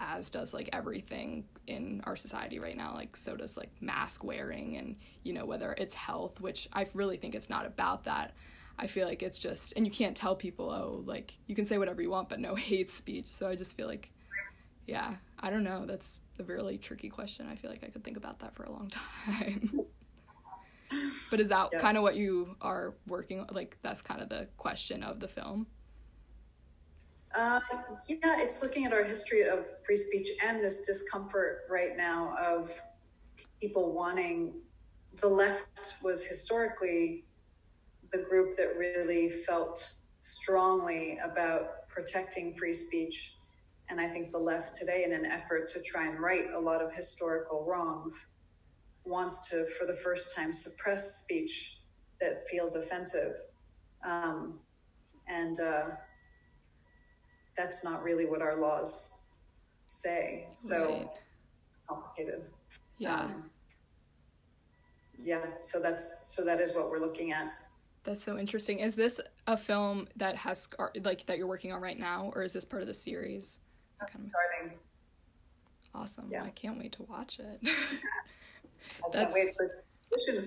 as 0.00 0.30
does 0.30 0.54
like 0.54 0.68
everything 0.72 1.44
in 1.66 2.00
our 2.04 2.16
society 2.16 2.58
right 2.58 2.76
now 2.76 2.94
like 2.94 3.16
so 3.16 3.36
does 3.36 3.56
like 3.56 3.70
mask 3.80 4.24
wearing 4.24 4.76
and 4.76 4.96
you 5.22 5.32
know 5.32 5.44
whether 5.44 5.72
it's 5.78 5.94
health 5.94 6.40
which 6.40 6.68
I 6.72 6.86
really 6.94 7.16
think 7.16 7.34
it's 7.34 7.50
not 7.50 7.66
about 7.66 8.04
that. 8.04 8.34
I 8.78 8.86
feel 8.86 9.06
like 9.06 9.22
it's 9.22 9.38
just 9.38 9.72
and 9.76 9.86
you 9.86 9.92
can't 9.92 10.16
tell 10.16 10.36
people 10.36 10.70
oh 10.70 11.02
like 11.06 11.32
you 11.46 11.54
can 11.54 11.66
say 11.66 11.78
whatever 11.78 12.02
you 12.02 12.10
want 12.10 12.28
but 12.28 12.40
no 12.40 12.54
hate 12.68 12.90
speech. 12.90 13.26
So 13.28 13.48
I 13.48 13.56
just 13.56 13.76
feel 13.76 13.86
like 13.86 14.10
yeah 14.86 15.14
I 15.38 15.50
don't 15.50 15.64
know. 15.64 15.84
That's 15.86 16.20
a 16.38 16.44
really 16.44 16.78
tricky 16.78 17.08
question. 17.08 17.46
I 17.50 17.56
feel 17.56 17.70
like 17.70 17.84
I 17.84 17.88
could 17.88 18.04
think 18.04 18.16
about 18.16 18.38
that 18.40 18.54
for 18.54 18.64
a 18.64 18.72
long 18.72 18.90
time. 19.26 19.80
But 21.30 21.40
is 21.40 21.48
that 21.48 21.70
yeah. 21.72 21.80
kind 21.80 21.96
of 21.96 22.02
what 22.02 22.16
you 22.16 22.56
are 22.60 22.94
working 23.06 23.44
like 23.50 23.76
that's 23.82 24.00
kind 24.00 24.22
of 24.22 24.28
the 24.28 24.48
question 24.56 25.02
of 25.02 25.20
the 25.20 25.28
film 25.28 25.66
uh, 27.36 27.60
yeah, 28.08 28.36
it's 28.38 28.62
looking 28.62 28.86
at 28.86 28.92
our 28.92 29.04
history 29.04 29.42
of 29.42 29.66
free 29.84 29.96
speech 29.96 30.30
and 30.44 30.62
this 30.62 30.86
discomfort 30.86 31.64
right 31.68 31.96
now 31.96 32.34
of 32.42 32.70
people 33.60 33.92
wanting. 33.92 34.54
The 35.20 35.28
left 35.28 35.94
was 36.02 36.24
historically 36.24 37.24
the 38.10 38.18
group 38.18 38.56
that 38.56 38.76
really 38.76 39.28
felt 39.28 39.92
strongly 40.20 41.18
about 41.22 41.88
protecting 41.88 42.54
free 42.54 42.72
speech. 42.72 43.36
And 43.88 44.00
I 44.00 44.08
think 44.08 44.32
the 44.32 44.38
left 44.38 44.74
today, 44.74 45.04
in 45.04 45.12
an 45.12 45.26
effort 45.26 45.68
to 45.68 45.80
try 45.80 46.08
and 46.08 46.18
right 46.18 46.50
a 46.54 46.58
lot 46.58 46.82
of 46.82 46.92
historical 46.92 47.64
wrongs, 47.64 48.28
wants 49.04 49.48
to, 49.50 49.66
for 49.78 49.86
the 49.86 49.94
first 49.94 50.34
time, 50.34 50.52
suppress 50.52 51.22
speech 51.22 51.80
that 52.20 52.48
feels 52.48 52.74
offensive. 52.74 53.36
Um, 54.04 54.58
and 55.28 55.60
uh, 55.60 55.84
that's 57.56 57.84
not 57.84 58.02
really 58.02 58.26
what 58.26 58.42
our 58.42 58.56
laws 58.56 59.26
say. 59.86 60.46
So 60.52 60.84
right. 60.84 61.08
it's 61.68 61.78
complicated. 61.88 62.42
Yeah. 62.98 63.20
Um, 63.20 63.50
yeah. 65.18 65.44
So 65.62 65.80
that's 65.80 66.34
so 66.34 66.44
that 66.44 66.60
is 66.60 66.74
what 66.74 66.90
we're 66.90 67.00
looking 67.00 67.32
at. 67.32 67.52
That's 68.04 68.22
so 68.22 68.38
interesting. 68.38 68.78
Is 68.78 68.94
this 68.94 69.20
a 69.46 69.56
film 69.56 70.06
that 70.16 70.36
has 70.36 70.68
like 71.02 71.26
that 71.26 71.38
you're 71.38 71.46
working 71.46 71.72
on 71.72 71.80
right 71.80 71.98
now, 71.98 72.30
or 72.34 72.42
is 72.42 72.52
this 72.52 72.64
part 72.64 72.82
of 72.82 72.88
the 72.88 72.94
series? 72.94 73.58
I'm 74.00 74.08
starting. 74.28 74.78
Awesome. 75.94 76.28
Yeah. 76.30 76.44
I 76.44 76.50
can't 76.50 76.78
wait 76.78 76.92
to 76.92 77.02
watch 77.04 77.38
it. 77.38 77.60
I 79.06 79.16
can't 79.16 79.32
wait 79.32 79.56
for 79.56 79.68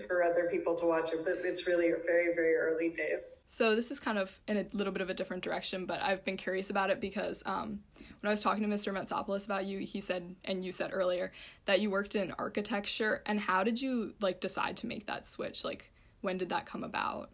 for 0.07 0.23
other 0.23 0.47
people 0.49 0.75
to 0.75 0.85
watch 0.85 1.13
it, 1.13 1.23
but 1.23 1.39
it's 1.43 1.67
really 1.67 1.91
very, 2.05 2.33
very 2.33 2.55
early 2.55 2.89
days. 2.89 3.31
So 3.47 3.75
this 3.75 3.91
is 3.91 3.99
kind 3.99 4.17
of 4.17 4.31
in 4.47 4.57
a 4.57 4.65
little 4.73 4.91
bit 4.91 5.01
of 5.01 5.09
a 5.09 5.13
different 5.13 5.43
direction, 5.43 5.85
but 5.85 6.01
I've 6.01 6.23
been 6.25 6.37
curious 6.37 6.69
about 6.69 6.89
it 6.89 6.99
because 6.99 7.43
um, 7.45 7.79
when 8.21 8.29
I 8.29 8.31
was 8.31 8.41
talking 8.41 8.63
to 8.63 8.69
Mr. 8.69 8.93
Metsopoulos 8.93 9.45
about 9.45 9.65
you, 9.65 9.79
he 9.79 10.01
said, 10.01 10.35
and 10.45 10.65
you 10.65 10.71
said 10.71 10.91
earlier, 10.93 11.31
that 11.65 11.79
you 11.79 11.89
worked 11.89 12.15
in 12.15 12.33
architecture. 12.37 13.21
And 13.25 13.39
how 13.39 13.63
did 13.63 13.81
you 13.81 14.13
like 14.19 14.41
decide 14.41 14.77
to 14.77 14.87
make 14.87 15.05
that 15.07 15.25
switch? 15.25 15.63
Like, 15.63 15.91
when 16.21 16.37
did 16.37 16.49
that 16.49 16.65
come 16.65 16.83
about? 16.83 17.29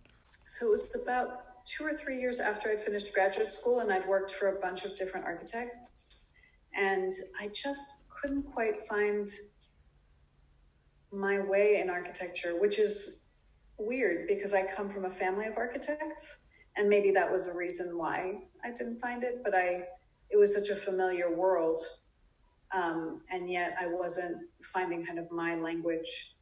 So 0.45 0.67
it 0.67 0.71
was 0.71 1.01
about 1.03 1.65
two 1.65 1.83
or 1.83 1.93
three 1.93 2.19
years 2.19 2.39
after 2.39 2.69
I'd 2.69 2.81
finished 2.81 3.13
graduate 3.13 3.51
school, 3.51 3.79
and 3.79 3.91
I'd 3.91 4.07
worked 4.07 4.31
for 4.31 4.49
a 4.49 4.59
bunch 4.59 4.85
of 4.85 4.95
different 4.95 5.25
architects, 5.25 6.33
and 6.75 7.11
I 7.39 7.47
just 7.47 7.89
couldn't 8.09 8.43
quite 8.43 8.85
find 8.87 9.27
my 11.15 11.39
way 11.39 11.79
in 11.81 11.89
architecture, 11.89 12.59
which 12.59 12.79
is 12.79 13.25
weird 13.77 14.27
because 14.27 14.53
I 14.53 14.63
come 14.63 14.89
from 14.89 15.05
a 15.05 15.09
family 15.09 15.45
of 15.45 15.57
architects, 15.57 16.39
and 16.75 16.89
maybe 16.89 17.11
that 17.11 17.31
was 17.31 17.47
a 17.47 17.53
reason 17.53 17.97
why 17.97 18.41
I 18.63 18.71
didn't 18.71 18.99
find 18.99 19.23
it. 19.23 19.41
But 19.43 19.55
I, 19.55 19.83
it 20.29 20.37
was 20.37 20.53
such 20.53 20.69
a 20.69 20.75
familiar 20.75 21.33
world, 21.33 21.79
um, 22.73 23.21
and 23.31 23.49
yet 23.49 23.75
I 23.79 23.87
wasn't 23.87 24.37
finding 24.61 25.05
kind 25.05 25.19
of 25.19 25.31
my 25.31 25.55
language, 25.55 26.35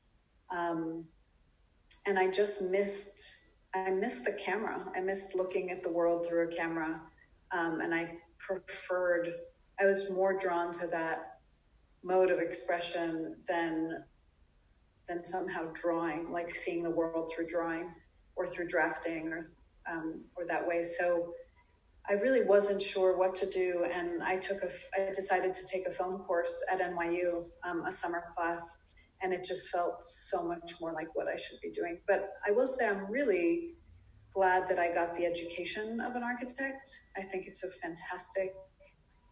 um, 0.52 1.06
and 2.06 2.18
I 2.18 2.30
just 2.30 2.62
missed. 2.64 3.40
I 3.76 3.90
missed 3.90 4.26
the 4.26 4.34
camera. 4.34 4.86
I 4.96 5.00
missed 5.00 5.36
looking 5.36 5.72
at 5.72 5.82
the 5.82 5.92
world 5.92 6.28
through 6.28 6.48
a 6.48 6.56
camera, 6.56 7.02
um, 7.52 7.82
and 7.82 7.94
I 7.94 8.18
preferred. 8.38 9.34
I 9.80 9.86
was 9.86 10.12
more 10.12 10.38
drawn 10.38 10.72
to 10.74 10.88
that 10.88 11.40
mode 12.04 12.30
of 12.30 12.40
expression 12.40 13.38
than 13.48 14.04
than 15.08 15.24
somehow 15.26 15.70
drawing, 15.74 16.32
like 16.32 16.54
seeing 16.54 16.84
the 16.84 16.90
world 16.90 17.32
through 17.34 17.48
drawing 17.48 17.92
or 18.36 18.48
through 18.48 18.68
drafting 18.68 19.28
or 19.28 19.52
um, 19.90 20.22
or 20.36 20.46
that 20.48 20.66
way. 20.66 20.82
So 20.82 21.34
I 22.10 22.14
really 22.14 22.44
wasn't 22.44 22.82
sure 22.82 23.18
what 23.18 23.36
to 23.36 23.50
do, 23.50 23.86
and 23.94 24.24
I 24.24 24.38
took 24.38 24.64
a 24.64 24.70
I 24.96 25.12
decided 25.12 25.54
to 25.54 25.66
take 25.66 25.86
a 25.86 25.92
film 25.92 26.20
course 26.20 26.64
at 26.72 26.80
NYU, 26.80 27.46
um, 27.64 27.86
a 27.86 27.92
summer 27.92 28.24
class, 28.36 28.88
and 29.22 29.34
it 29.34 29.44
just 29.44 29.70
felt 29.70 30.04
so 30.04 30.44
much 30.44 30.74
more 30.82 30.94
like 30.94 31.16
what 31.16 31.28
I 31.28 31.36
should 31.36 31.60
be 31.62 31.72
doing. 31.72 32.00
But 32.08 32.30
I 32.48 32.52
will 32.52 32.68
say 32.68 32.88
I'm 32.88 33.10
really 33.10 33.76
glad 34.34 34.68
that 34.68 34.80
I 34.80 34.94
got 34.94 35.16
the 35.16 35.26
education 35.26 36.02
of 36.02 36.16
an 36.16 36.24
architect. 36.24 36.90
I 37.16 37.22
think 37.22 37.46
it's 37.46 37.64
a 37.64 37.70
fantastic 37.70 38.50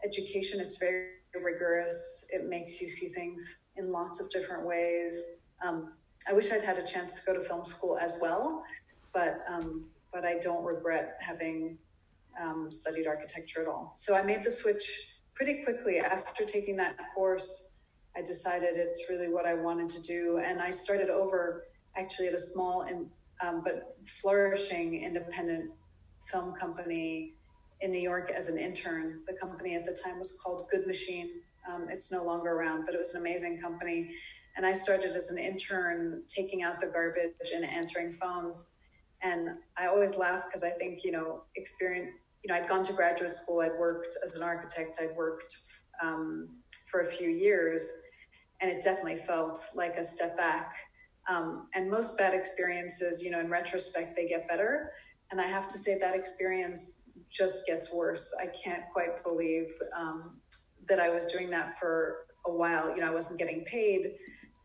education. 0.06 0.60
It's 0.60 0.78
very 0.78 1.08
rigorous. 1.44 2.28
It 2.30 2.48
makes 2.48 2.80
you 2.80 2.88
see 2.88 3.08
things 3.08 3.68
in 3.78 3.92
lots 3.92 4.22
of 4.22 4.30
different 4.30 4.66
ways. 4.66 5.24
Um, 5.64 5.94
I 6.28 6.34
wish 6.34 6.52
I'd 6.52 6.64
had 6.64 6.78
a 6.78 6.86
chance 6.86 7.14
to 7.16 7.22
go 7.26 7.34
to 7.34 7.42
film 7.42 7.66
school 7.66 7.98
as 7.98 8.20
well, 8.22 8.64
but 9.14 9.44
um, 9.48 9.86
but 10.14 10.26
I 10.26 10.38
don't 10.40 10.64
regret 10.64 11.18
having 11.20 11.78
um, 12.40 12.70
studied 12.70 13.08
architecture 13.08 13.62
at 13.62 13.68
all. 13.68 13.92
So 13.96 14.16
I 14.16 14.22
made 14.22 14.44
the 14.44 14.52
switch 14.52 15.16
pretty 15.34 15.64
quickly 15.64 16.00
after 16.00 16.44
taking 16.44 16.76
that 16.78 16.96
course. 17.16 17.80
I 18.16 18.22
decided 18.22 18.76
it's 18.76 19.06
really 19.10 19.30
what 19.30 19.46
I 19.46 19.54
wanted 19.54 19.90
to 19.90 20.02
do, 20.02 20.42
and 20.44 20.62
I 20.62 20.70
started 20.70 21.10
over 21.10 21.66
actually 21.96 22.28
at 22.28 22.34
a 22.34 22.40
small 22.40 22.84
and 22.84 23.10
um, 23.44 23.62
but 23.64 23.96
flourishing 24.06 25.04
independent 25.04 25.72
film 26.26 26.54
company 26.54 27.34
in 27.82 27.92
New 27.92 28.00
York 28.00 28.32
as 28.32 28.48
an 28.48 28.58
intern. 28.58 29.22
The 29.28 29.34
company 29.34 29.76
at 29.76 29.86
the 29.86 29.98
time 30.04 30.20
was 30.20 30.40
called 30.40 30.68
Good 30.70 30.86
Machine. 30.86 31.42
Um, 31.70 31.88
it's 31.90 32.12
no 32.12 32.24
longer 32.24 32.52
around, 32.52 32.86
but 32.86 32.94
it 32.94 33.00
was 33.00 33.16
an 33.16 33.22
amazing 33.22 33.60
company. 33.60 34.12
And 34.56 34.66
I 34.66 34.74
started 34.74 35.12
as 35.16 35.32
an 35.32 35.38
intern 35.38 36.24
taking 36.28 36.64
out 36.64 36.80
the 36.80 36.88
garbage 36.88 37.52
and 37.54 37.64
answering 37.64 38.12
phones. 38.12 38.72
And 39.22 39.50
I 39.78 39.88
always 39.88 40.18
laugh 40.18 40.46
because 40.46 40.64
I 40.64 40.72
think, 40.72 41.04
you 41.04 41.12
know, 41.12 41.44
experience, 41.56 42.12
you 42.44 42.52
know, 42.52 42.60
I'd 42.60 42.68
gone 42.68 42.84
to 42.84 42.94
graduate 42.94 43.34
school, 43.34 43.62
I'd 43.62 43.78
worked 43.80 44.18
as 44.24 44.36
an 44.36 44.44
architect, 44.44 44.98
I'd 45.02 45.16
worked 45.16 45.56
um, 46.04 46.50
for 46.88 47.02
a 47.02 47.06
few 47.06 47.30
years, 47.30 47.90
and 48.62 48.70
it 48.70 48.84
definitely 48.84 49.16
felt 49.16 49.60
like 49.76 49.96
a 49.96 50.04
step 50.04 50.36
back. 50.38 50.76
Um, 51.30 51.68
and 51.76 51.90
most 51.90 52.18
bad 52.18 52.34
experiences, 52.34 53.24
you 53.24 53.30
know, 53.30 53.40
in 53.40 53.50
retrospect, 53.50 54.16
they 54.16 54.28
get 54.28 54.48
better. 54.48 54.92
And 55.30 55.40
I 55.40 55.46
have 55.48 55.68
to 55.70 55.78
say 55.78 55.98
that 56.00 56.16
experience 56.16 57.12
just 57.30 57.66
gets 57.66 57.94
worse. 57.94 58.34
I 58.42 58.48
can't 58.48 58.84
quite 58.92 59.24
believe 59.24 59.72
um, 59.96 60.38
that 60.90 61.00
I 61.00 61.10
was 61.10 61.28
doing 61.28 61.50
that 61.52 61.80
for 61.80 62.26
a 62.46 62.52
while. 62.52 62.94
You 62.94 63.02
know, 63.02 63.08
I 63.08 63.14
wasn't 63.14 63.40
getting 63.40 63.64
paid 63.66 64.14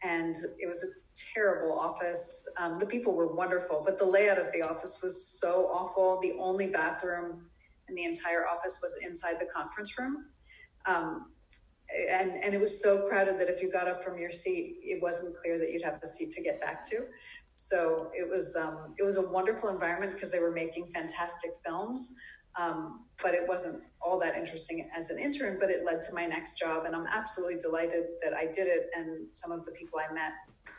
and 0.03 0.37
it 0.59 0.67
was 0.67 0.83
a 0.83 0.91
terrible 1.35 1.79
office. 1.79 2.47
Um, 2.61 2.79
the 2.79 2.87
people 2.87 3.15
were 3.15 3.35
wonderful, 3.35 3.83
but 3.85 3.99
the 3.99 4.05
layout 4.05 4.39
of 4.39 4.53
the 4.53 4.63
office 4.63 5.01
was 5.03 5.41
so 5.41 5.67
awful. 5.73 6.21
The 6.21 6.35
only 6.39 6.67
bathroom 6.67 7.47
in 7.89 7.95
the 7.95 8.05
entire 8.05 8.47
office 8.47 8.81
was 8.83 8.99
inside 9.07 9.37
the 9.41 9.47
conference 9.47 9.99
room. 9.99 10.27
Um, 10.87 11.33
and, 12.11 12.33
and 12.33 12.55
it 12.55 12.61
was 12.61 12.83
so 12.83 13.09
crowded 13.09 13.39
that 13.39 13.49
if 13.49 13.63
you 13.63 13.71
got 13.71 13.87
up 13.89 14.03
from 14.03 14.19
your 14.19 14.31
seat, 14.31 14.77
it 14.83 15.01
wasn't 15.01 15.37
clear 15.37 15.59
that 15.59 15.71
you'd 15.73 15.83
have 15.83 16.01
a 16.03 16.07
seat 16.07 16.31
to 16.33 16.43
get 16.43 16.61
back 16.61 16.85
to. 16.91 17.07
So 17.55 18.11
it 18.15 18.29
was 18.29 18.55
um, 18.57 18.95
it 18.99 19.03
was 19.03 19.17
a 19.17 19.23
wonderful 19.23 19.71
environment 19.71 20.13
because 20.13 20.31
they 20.31 20.41
were 20.41 20.51
making 20.51 20.89
fantastic 20.89 21.51
films, 21.65 22.15
um, 22.59 23.05
but 23.23 23.35
it 23.35 23.47
wasn't 23.47 23.83
all 24.01 24.19
that 24.21 24.37
interesting 24.37 24.89
as 24.97 25.11
an 25.11 25.19
intern, 25.19 25.59
but 25.59 25.71
it 25.71 25.85
led 25.85 26.03
to 26.03 26.15
my 26.15 26.27
next 26.27 26.59
job. 26.59 26.85
And 26.85 26.95
I'm 26.95 27.07
absolutely 27.07 27.57
delighted 27.57 28.05
that 28.23 28.35
I 28.35 28.47
did 28.47 28.67
it 28.67 28.91
and 28.97 29.35
some 29.35 29.53
of 29.53 29.65
the 29.65 29.73
people 29.73 29.99
I 29.99 30.13
met. 30.13 30.33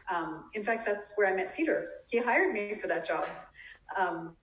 Um, 0.09 0.45
in 0.53 0.63
fact, 0.63 0.85
that's 0.85 1.13
where 1.15 1.27
I 1.27 1.35
met 1.35 1.55
Peter. 1.55 1.87
He 2.09 2.19
hired 2.19 2.53
me 2.53 2.75
for 2.75 2.87
that 2.87 3.05
job. 3.05 3.27
Um, 3.95 4.35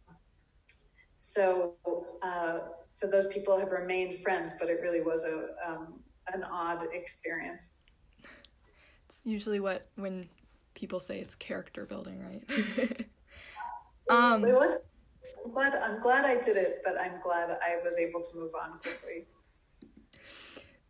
so, 1.16 1.74
uh, 2.22 2.58
so 2.86 3.06
those 3.06 3.28
people 3.28 3.58
have 3.58 3.70
remained 3.70 4.22
friends, 4.22 4.56
but 4.60 4.68
it 4.68 4.80
really 4.82 5.00
was 5.00 5.24
a 5.24 5.46
um, 5.66 6.00
an 6.32 6.42
odd 6.42 6.86
experience. 6.92 7.78
It's 9.08 9.18
usually 9.24 9.60
what 9.60 9.86
when 9.96 10.28
people 10.74 11.00
say 11.00 11.20
it's 11.20 11.34
character 11.34 11.86
building, 11.86 12.20
right? 12.20 13.06
um, 14.10 14.44
it 14.44 14.54
was 14.54 14.78
I'm 15.44 15.52
glad 15.52 15.74
I'm 15.74 16.00
glad 16.00 16.24
I 16.24 16.40
did 16.40 16.56
it, 16.56 16.80
but 16.84 16.98
I'm 17.00 17.20
glad 17.22 17.50
I 17.50 17.82
was 17.84 17.98
able 17.98 18.20
to 18.20 18.36
move 18.36 18.52
on 18.54 18.78
quickly. 18.78 19.26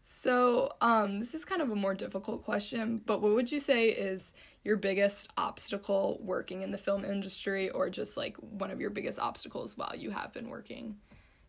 So, 0.04 0.72
um, 0.80 1.18
this 1.18 1.34
is 1.34 1.44
kind 1.44 1.60
of 1.60 1.70
a 1.70 1.76
more 1.76 1.92
difficult 1.92 2.44
question, 2.44 3.02
but 3.04 3.20
what 3.20 3.34
would 3.34 3.52
you 3.52 3.60
say 3.60 3.88
is 3.88 4.32
your 4.62 4.76
biggest 4.78 5.28
obstacle 5.36 6.18
working 6.22 6.62
in 6.62 6.70
the 6.70 6.78
film 6.78 7.04
industry, 7.04 7.68
or 7.70 7.90
just 7.90 8.16
like 8.16 8.36
one 8.38 8.70
of 8.70 8.80
your 8.80 8.88
biggest 8.88 9.18
obstacles 9.18 9.76
while 9.76 9.94
you 9.94 10.10
have 10.10 10.32
been 10.32 10.48
working 10.48 10.96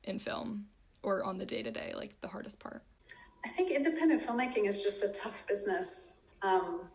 in 0.04 0.20
film 0.20 0.66
or 1.04 1.24
on 1.24 1.38
the 1.38 1.46
day 1.46 1.64
to 1.64 1.72
day, 1.72 1.94
like 1.96 2.20
the 2.22 2.28
hardest 2.28 2.60
part? 2.60 2.84
I 3.46 3.50
think 3.50 3.72
independent 3.72 4.22
filmmaking 4.22 4.68
is 4.68 4.84
just 4.84 5.04
a 5.04 5.14
tough 5.14 5.48
business. 5.48 6.24
Um, 6.42 6.90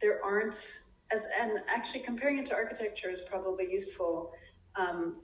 there 0.00 0.24
aren't 0.24 0.78
as 1.12 1.26
and 1.40 1.60
actually 1.68 2.00
comparing 2.00 2.38
it 2.38 2.46
to 2.46 2.54
architecture 2.54 3.10
is 3.10 3.20
probably 3.20 3.70
useful. 3.70 4.32
Um, 4.76 5.16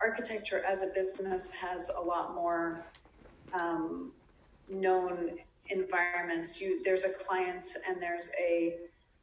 architecture 0.00 0.62
as 0.64 0.82
a 0.82 0.88
business 0.94 1.52
has 1.52 1.90
a 1.96 2.00
lot 2.00 2.34
more 2.34 2.84
um, 3.52 4.12
known 4.68 5.38
environments. 5.68 6.60
You 6.60 6.82
there's 6.82 7.04
a 7.04 7.10
client 7.10 7.68
and 7.88 8.00
there's 8.00 8.32
a 8.40 8.76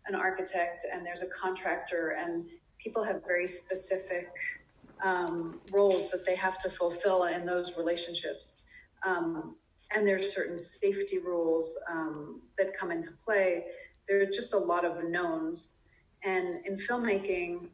an 0.08 0.16
architect 0.16 0.86
and 0.92 1.06
there's 1.06 1.22
a 1.22 1.30
contractor 1.30 2.18
and 2.20 2.46
people 2.78 3.04
have 3.04 3.24
very 3.26 3.48
specific 3.48 4.30
um, 5.04 5.60
roles 5.72 6.10
that 6.10 6.26
they 6.26 6.36
have 6.36 6.58
to 6.60 6.70
fulfill 6.70 7.26
in 7.26 7.46
those 7.46 7.78
relationships. 7.78 8.68
Um, 9.06 9.56
and 9.96 10.08
there's 10.08 10.34
certain 10.34 10.58
safety 10.58 11.20
rules 11.20 11.78
um, 11.90 12.42
that 12.58 12.76
come 12.76 12.92
into 12.92 13.12
play. 13.24 13.66
There's 14.08 14.36
just 14.36 14.54
a 14.54 14.58
lot 14.58 14.86
of 14.86 15.08
knowns. 15.10 15.82
And 16.24 16.66
in 16.66 16.76
filmmaking, 16.76 17.68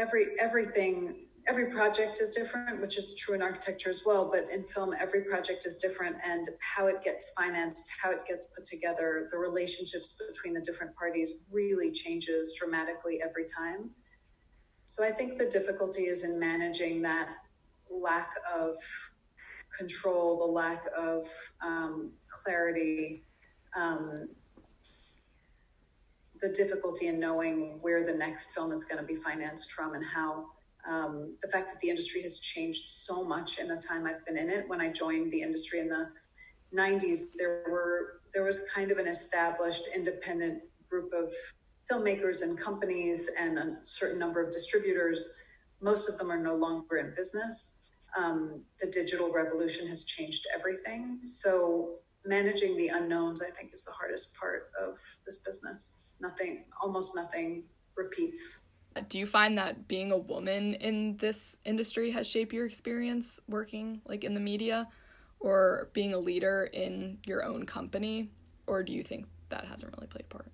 every 0.00 0.38
everything 0.40 1.26
every 1.48 1.66
project 1.66 2.20
is 2.20 2.30
different, 2.30 2.80
which 2.80 2.96
is 2.98 3.14
true 3.16 3.34
in 3.34 3.42
architecture 3.42 3.90
as 3.90 4.02
well. 4.04 4.30
But 4.30 4.50
in 4.50 4.64
film, 4.64 4.94
every 4.98 5.22
project 5.22 5.66
is 5.66 5.78
different, 5.78 6.16
and 6.24 6.46
how 6.60 6.86
it 6.86 7.02
gets 7.02 7.32
financed, 7.32 7.90
how 8.02 8.10
it 8.10 8.22
gets 8.26 8.54
put 8.54 8.64
together, 8.64 9.28
the 9.30 9.38
relationships 9.38 10.20
between 10.28 10.54
the 10.54 10.60
different 10.60 10.94
parties 10.96 11.32
really 11.50 11.90
changes 11.92 12.54
dramatically 12.58 13.20
every 13.22 13.44
time. 13.44 13.90
So 14.86 15.04
I 15.04 15.10
think 15.10 15.38
the 15.38 15.46
difficulty 15.46 16.04
is 16.06 16.24
in 16.24 16.38
managing 16.38 17.02
that 17.02 17.28
lack 17.90 18.34
of 18.52 18.76
control, 19.76 20.36
the 20.36 20.44
lack 20.44 20.84
of 20.96 21.28
um, 21.62 22.10
clarity, 22.28 23.24
um, 23.76 24.28
the 26.40 26.48
difficulty 26.48 27.08
in 27.08 27.20
knowing 27.20 27.78
where 27.80 28.04
the 28.04 28.14
next 28.14 28.52
film 28.52 28.72
is 28.72 28.84
going 28.84 28.98
to 28.98 29.06
be 29.06 29.14
financed 29.14 29.72
from 29.72 29.94
and 29.94 30.04
how. 30.04 30.46
Um, 30.88 31.36
the 31.42 31.48
fact 31.48 31.68
that 31.70 31.80
the 31.80 31.90
industry 31.90 32.22
has 32.22 32.40
changed 32.40 32.88
so 32.88 33.22
much 33.22 33.58
in 33.58 33.68
the 33.68 33.76
time 33.76 34.06
I've 34.06 34.24
been 34.24 34.38
in 34.38 34.48
it. 34.48 34.66
When 34.66 34.80
I 34.80 34.88
joined 34.90 35.30
the 35.30 35.42
industry 35.42 35.80
in 35.80 35.88
the 35.88 36.08
90s, 36.74 37.24
there 37.36 37.64
were 37.70 38.20
there 38.32 38.44
was 38.44 38.68
kind 38.74 38.90
of 38.90 38.98
an 38.98 39.06
established 39.06 39.88
independent 39.94 40.62
group 40.88 41.12
of 41.12 41.32
filmmakers 41.90 42.42
and 42.42 42.56
companies 42.56 43.28
and 43.38 43.58
a 43.58 43.76
certain 43.82 44.18
number 44.18 44.40
of 44.42 44.50
distributors. 44.50 45.36
Most 45.80 46.08
of 46.08 46.16
them 46.16 46.30
are 46.30 46.40
no 46.40 46.54
longer 46.54 46.98
in 46.98 47.12
business. 47.16 47.96
Um, 48.16 48.62
the 48.80 48.86
digital 48.86 49.32
revolution 49.32 49.86
has 49.88 50.04
changed 50.04 50.46
everything. 50.54 51.18
So 51.20 51.96
managing 52.24 52.76
the 52.76 52.88
unknowns, 52.88 53.42
I 53.42 53.50
think, 53.50 53.72
is 53.72 53.84
the 53.84 53.92
hardest 53.92 54.36
part 54.38 54.70
of 54.80 54.98
this 55.24 55.42
business. 55.44 56.02
Nothing, 56.20 56.64
almost 56.80 57.16
nothing 57.16 57.64
repeats. 57.96 58.60
Do 59.08 59.18
you 59.18 59.26
find 59.26 59.56
that 59.56 59.86
being 59.86 60.10
a 60.10 60.18
woman 60.18 60.74
in 60.74 61.16
this 61.18 61.56
industry 61.64 62.10
has 62.10 62.26
shaped 62.26 62.52
your 62.52 62.66
experience 62.66 63.38
working 63.48 64.00
like 64.04 64.24
in 64.24 64.34
the 64.34 64.40
media 64.40 64.88
or 65.38 65.90
being 65.92 66.12
a 66.12 66.18
leader 66.18 66.68
in 66.72 67.18
your 67.24 67.44
own 67.44 67.64
company? 67.64 68.30
Or 68.66 68.82
do 68.82 68.92
you 68.92 69.02
think 69.02 69.26
that 69.48 69.64
hasn't 69.64 69.94
really 69.96 70.08
played 70.08 70.24
a 70.28 70.34
part? 70.34 70.50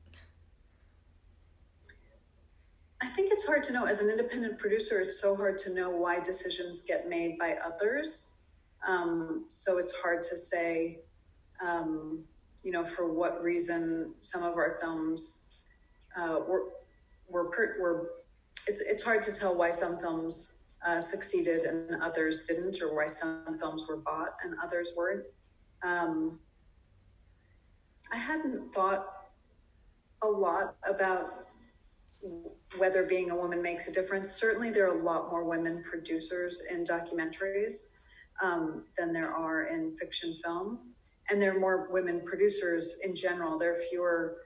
I 3.02 3.06
think 3.08 3.32
it's 3.32 3.46
hard 3.46 3.62
to 3.64 3.72
know. 3.72 3.84
As 3.84 4.00
an 4.00 4.08
independent 4.08 4.58
producer, 4.58 5.00
it's 5.00 5.20
so 5.20 5.36
hard 5.36 5.58
to 5.58 5.74
know 5.74 5.90
why 5.90 6.20
decisions 6.20 6.82
get 6.82 7.08
made 7.08 7.38
by 7.38 7.56
others. 7.64 8.32
Um, 8.86 9.44
so 9.48 9.78
it's 9.78 9.94
hard 9.94 10.22
to 10.22 10.36
say, 10.36 11.00
um, 11.62 12.24
you 12.62 12.72
know, 12.72 12.84
for 12.84 13.12
what 13.12 13.42
reason 13.42 14.14
some 14.20 14.42
of 14.42 14.54
our 14.54 14.78
films 14.80 15.45
uh, 16.16 16.40
were 16.46 16.64
were 17.28 17.50
were. 17.80 18.10
It's 18.66 18.80
it's 18.80 19.02
hard 19.02 19.22
to 19.22 19.32
tell 19.32 19.56
why 19.56 19.70
some 19.70 19.98
films 19.98 20.64
uh, 20.84 21.00
succeeded 21.00 21.64
and 21.64 22.02
others 22.02 22.44
didn't, 22.44 22.80
or 22.82 22.94
why 22.94 23.06
some 23.06 23.44
films 23.58 23.86
were 23.88 23.98
bought 23.98 24.36
and 24.42 24.54
others 24.62 24.92
weren't. 24.96 25.24
Um, 25.82 26.38
I 28.12 28.16
hadn't 28.16 28.72
thought 28.72 29.06
a 30.22 30.26
lot 30.26 30.76
about 30.88 31.46
whether 32.78 33.04
being 33.04 33.30
a 33.30 33.36
woman 33.36 33.62
makes 33.62 33.88
a 33.88 33.92
difference. 33.92 34.30
Certainly, 34.30 34.70
there 34.70 34.86
are 34.86 34.98
a 34.98 35.02
lot 35.02 35.30
more 35.30 35.44
women 35.44 35.82
producers 35.82 36.62
in 36.70 36.84
documentaries 36.84 37.92
um, 38.42 38.84
than 38.96 39.12
there 39.12 39.32
are 39.32 39.64
in 39.64 39.96
fiction 39.96 40.34
film, 40.44 40.78
and 41.30 41.40
there 41.40 41.56
are 41.56 41.60
more 41.60 41.88
women 41.90 42.22
producers 42.24 42.96
in 43.04 43.14
general. 43.14 43.58
There 43.58 43.72
are 43.72 43.80
fewer 43.90 44.38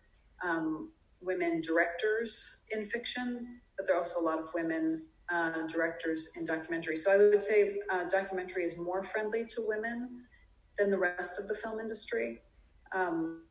um, 0.42 0.90
women 1.20 1.60
directors 1.60 2.58
in 2.70 2.86
fiction, 2.86 3.60
but 3.76 3.86
there 3.86 3.96
are 3.96 3.98
also 3.98 4.20
a 4.20 4.22
lot 4.22 4.38
of 4.38 4.48
women 4.54 5.02
uh, 5.30 5.66
directors 5.66 6.30
in 6.36 6.44
documentary. 6.44 6.96
So 6.96 7.12
I 7.12 7.16
would 7.16 7.42
say 7.42 7.78
uh, 7.90 8.04
documentary 8.08 8.64
is 8.64 8.78
more 8.78 9.02
friendly 9.02 9.44
to 9.46 9.62
women 9.66 10.24
than 10.78 10.90
the 10.90 10.98
rest 10.98 11.38
of 11.38 11.46
the 11.46 11.54
film 11.54 11.78
industry, 11.78 12.40
um, 12.92 13.44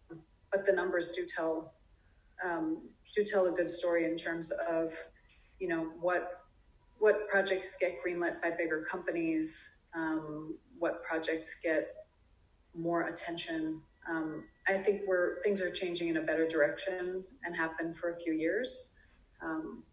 but 0.51 0.65
the 0.65 0.73
numbers 0.73 1.09
do 1.09 1.25
tell 1.25 1.73
um, 2.43 2.81
do 3.13 3.23
tell 3.23 3.47
a 3.47 3.51
good 3.51 3.69
story 3.69 4.05
in 4.05 4.15
terms 4.15 4.51
of, 4.69 4.93
you 5.59 5.67
know, 5.67 5.91
what 5.99 6.41
what 6.99 7.27
projects 7.29 7.75
get 7.79 7.95
greenlit 8.05 8.41
by 8.41 8.51
bigger 8.51 8.85
companies, 8.89 9.77
um, 9.95 10.57
what 10.77 11.01
projects 11.03 11.59
get 11.63 11.87
more 12.75 13.07
attention. 13.07 13.81
Um, 14.07 14.43
I 14.67 14.77
think 14.77 15.01
we're 15.07 15.41
things 15.41 15.61
are 15.61 15.71
changing 15.71 16.09
in 16.09 16.17
a 16.17 16.21
better 16.21 16.47
direction 16.47 17.23
and 17.43 17.55
have 17.55 17.77
been 17.77 17.93
for 17.93 18.11
a 18.11 18.19
few 18.19 18.33
years, 18.33 18.89
um, 19.41 19.83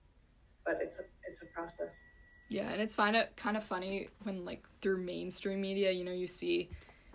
but 0.64 0.78
it's 0.80 0.98
a 0.98 1.02
it's 1.28 1.42
a 1.42 1.52
process. 1.52 2.10
Yeah, 2.48 2.70
and 2.70 2.80
it's 2.80 2.94
kind 2.96 3.16
of 3.16 3.34
kind 3.36 3.56
of 3.56 3.64
funny 3.64 4.08
when 4.22 4.44
like 4.44 4.64
through 4.80 4.98
mainstream 4.98 5.60
media, 5.60 5.90
you 5.90 6.04
know, 6.04 6.12
you 6.12 6.26
see 6.26 6.70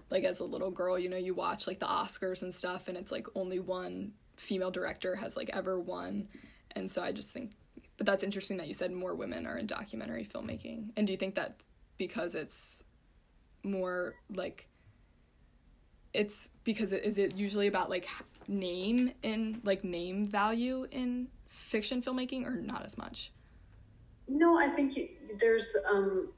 like 0.09 0.23
as 0.23 0.39
a 0.39 0.43
little 0.43 0.71
girl, 0.71 0.99
you 0.99 1.09
know, 1.09 1.17
you 1.17 1.33
watch 1.33 1.67
like 1.67 1.79
the 1.79 1.85
Oscars 1.85 2.41
and 2.41 2.53
stuff, 2.53 2.87
and 2.87 2.97
it's 2.97 3.11
like 3.11 3.27
only 3.35 3.59
one 3.59 4.11
female 4.35 4.71
director 4.71 5.15
has 5.15 5.37
like 5.37 5.49
ever 5.53 5.79
won. 5.79 6.27
And 6.75 6.89
so 6.91 7.01
I 7.01 7.11
just 7.11 7.31
think 7.31 7.51
but 8.01 8.07
that's 8.07 8.23
interesting 8.23 8.57
that 8.57 8.67
you 8.67 8.73
said 8.73 8.91
more 8.91 9.13
women 9.13 9.45
are 9.45 9.59
in 9.59 9.67
documentary 9.67 10.25
filmmaking. 10.25 10.89
And 10.97 11.05
do 11.05 11.13
you 11.13 11.17
think 11.17 11.35
that 11.35 11.57
because 11.99 12.33
it's 12.33 12.81
more 13.63 14.15
like 14.33 14.67
it's 16.13 16.49
because 16.63 16.91
it, 16.91 17.03
is 17.03 17.17
it 17.17 17.35
usually 17.35 17.67
about 17.67 17.89
like 17.89 18.07
name 18.47 19.11
in 19.23 19.61
like 19.63 19.83
name 19.83 20.25
value 20.25 20.87
in 20.91 21.27
fiction 21.47 22.01
filmmaking 22.01 22.45
or 22.45 22.55
not 22.55 22.85
as 22.85 22.97
much? 22.97 23.31
No, 24.27 24.57
I 24.57 24.67
think 24.67 24.97
there's 25.39 25.75
um 25.91 26.29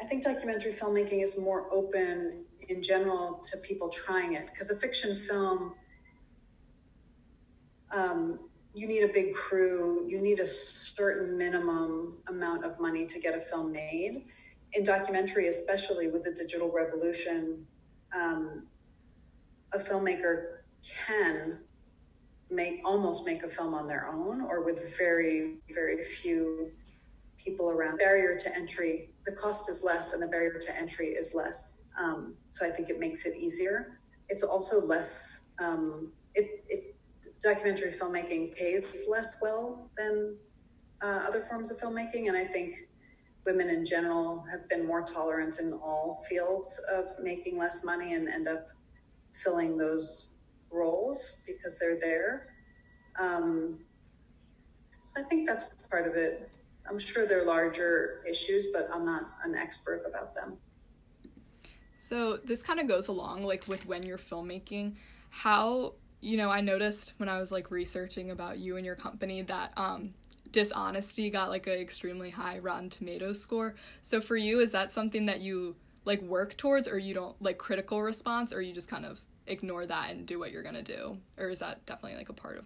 I 0.00 0.04
think 0.04 0.24
documentary 0.24 0.72
filmmaking 0.72 1.22
is 1.22 1.38
more 1.38 1.72
open 1.72 2.44
in 2.68 2.82
general 2.82 3.42
to 3.50 3.58
people 3.58 3.88
trying 3.88 4.34
it 4.34 4.46
because 4.46 4.70
a 4.70 4.76
fiction 4.76 5.14
film 5.14 5.74
um, 7.92 8.38
you 8.72 8.86
need 8.86 9.02
a 9.02 9.08
big 9.08 9.34
crew 9.34 10.06
you 10.08 10.20
need 10.20 10.40
a 10.40 10.46
certain 10.46 11.36
minimum 11.36 12.16
amount 12.28 12.64
of 12.64 12.78
money 12.80 13.04
to 13.06 13.18
get 13.18 13.36
a 13.36 13.40
film 13.40 13.72
made 13.72 14.24
in 14.72 14.82
documentary 14.82 15.48
especially 15.48 16.08
with 16.08 16.24
the 16.24 16.32
digital 16.32 16.70
revolution 16.70 17.66
um, 18.14 18.66
a 19.72 19.78
filmmaker 19.78 20.58
can 21.06 21.58
make 22.50 22.80
almost 22.84 23.24
make 23.24 23.42
a 23.42 23.48
film 23.48 23.74
on 23.74 23.86
their 23.86 24.08
own 24.08 24.40
or 24.40 24.62
with 24.64 24.96
very 24.98 25.58
very 25.72 26.02
few 26.02 26.70
people 27.42 27.70
around. 27.70 27.98
Barrier 27.98 28.36
to 28.36 28.54
entry 28.54 29.10
the 29.24 29.32
cost 29.32 29.68
is 29.70 29.84
less 29.84 30.12
and 30.12 30.22
the 30.22 30.26
barrier 30.26 30.58
to 30.58 30.78
entry 30.78 31.08
is 31.08 31.34
less. 31.34 31.84
Um, 31.98 32.34
so 32.48 32.66
i 32.66 32.70
think 32.70 32.90
it 32.90 32.98
makes 32.98 33.24
it 33.26 33.36
easier. 33.36 34.00
It's 34.28 34.42
also 34.42 34.80
less 34.80 35.48
um, 35.58 36.12
it, 36.34 36.64
it 36.68 36.96
documentary 37.40 37.90
filmmaking 37.90 38.54
pays 38.54 39.06
less 39.08 39.38
well 39.40 39.90
than 39.96 40.36
uh, 41.02 41.24
other 41.26 41.40
forms 41.40 41.70
of 41.70 41.80
filmmaking. 41.80 42.28
And 42.28 42.36
i 42.36 42.44
think 42.44 42.88
women 43.44 43.70
in 43.70 43.84
general 43.84 44.44
have 44.50 44.68
been 44.68 44.86
more 44.86 45.02
tolerant 45.02 45.58
in 45.58 45.72
all 45.72 46.24
fields 46.28 46.78
of 46.92 47.06
making 47.22 47.58
less 47.58 47.84
money 47.84 48.14
and 48.14 48.28
end 48.28 48.48
up 48.48 48.68
filling 49.32 49.76
those 49.76 50.34
roles 50.70 51.36
because 51.46 51.78
they're 51.78 51.98
there 51.98 52.48
um, 53.18 53.78
so 55.02 55.20
i 55.20 55.24
think 55.24 55.46
that's 55.46 55.66
part 55.88 56.06
of 56.06 56.14
it 56.14 56.50
I'm 56.90 56.98
sure 56.98 57.24
they're 57.24 57.44
larger 57.44 58.22
issues, 58.28 58.66
but 58.72 58.88
I'm 58.92 59.04
not 59.04 59.30
an 59.44 59.54
expert 59.54 60.02
about 60.06 60.34
them. 60.34 60.56
So 62.00 62.38
this 62.38 62.62
kind 62.62 62.80
of 62.80 62.88
goes 62.88 63.06
along 63.06 63.44
like 63.44 63.68
with 63.68 63.86
when 63.86 64.02
you're 64.02 64.18
filmmaking. 64.18 64.96
How 65.30 65.94
you 66.20 66.36
know 66.36 66.50
I 66.50 66.60
noticed 66.60 67.12
when 67.18 67.28
I 67.28 67.38
was 67.38 67.52
like 67.52 67.70
researching 67.70 68.32
about 68.32 68.58
you 68.58 68.76
and 68.76 68.84
your 68.84 68.96
company 68.96 69.42
that 69.42 69.72
um, 69.76 70.14
dishonesty 70.52 71.30
got 71.30 71.50
like 71.50 71.66
an 71.66 71.74
extremely 71.74 72.30
high 72.30 72.58
Rotten 72.58 72.90
Tomatoes 72.90 73.40
score. 73.40 73.74
So 74.02 74.20
for 74.20 74.36
you, 74.36 74.60
is 74.60 74.70
that 74.72 74.92
something 74.92 75.26
that 75.26 75.40
you 75.40 75.76
like 76.04 76.20
work 76.22 76.56
towards, 76.56 76.88
or 76.88 76.98
you 76.98 77.14
don't 77.14 77.40
like 77.42 77.58
critical 77.58 78.02
response, 78.02 78.52
or 78.52 78.62
you 78.62 78.72
just 78.72 78.88
kind 78.88 79.04
of 79.04 79.20
ignore 79.46 79.86
that 79.86 80.10
and 80.10 80.26
do 80.26 80.38
what 80.38 80.52
you're 80.52 80.62
gonna 80.62 80.82
do, 80.82 81.18
or 81.38 81.48
is 81.48 81.58
that 81.58 81.84
definitely 81.86 82.18
like 82.18 82.28
a 82.28 82.34
part 82.34 82.58
of 82.58 82.64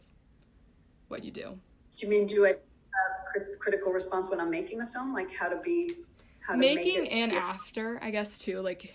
what 1.09 1.25
you 1.25 1.31
do? 1.31 1.59
Do 1.97 2.07
you 2.07 2.09
mean 2.09 2.27
do 2.27 2.44
I 2.44 2.51
have 2.51 2.59
crit- 3.33 3.59
critical 3.59 3.92
response 3.92 4.31
when 4.31 4.40
I'm 4.40 4.51
making 4.51 4.79
the 4.79 4.87
film, 4.87 5.12
like 5.12 5.33
how 5.33 5.49
to 5.49 5.57
be 5.57 5.97
how 6.40 6.55
to 6.55 6.59
making 6.59 7.03
make 7.03 7.11
it, 7.11 7.14
and 7.14 7.33
yeah. 7.33 7.38
after, 7.38 7.99
I 8.03 8.11
guess 8.11 8.38
too. 8.38 8.61
Like 8.61 8.92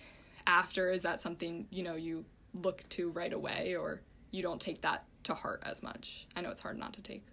after, 0.47 0.91
is 0.91 1.01
that 1.03 1.21
something 1.21 1.67
you 1.69 1.83
know 1.83 1.95
you 1.95 2.25
look 2.53 2.87
to 2.89 3.09
right 3.09 3.33
away, 3.33 3.75
or 3.75 4.01
you 4.31 4.41
don't 4.41 4.61
take 4.61 4.81
that 4.81 5.05
to 5.25 5.33
heart 5.33 5.63
as 5.65 5.83
much? 5.83 6.27
I 6.35 6.41
know 6.41 6.49
it's 6.49 6.61
hard 6.61 6.77
not 6.77 6.93
to 6.93 7.01
take. 7.01 7.25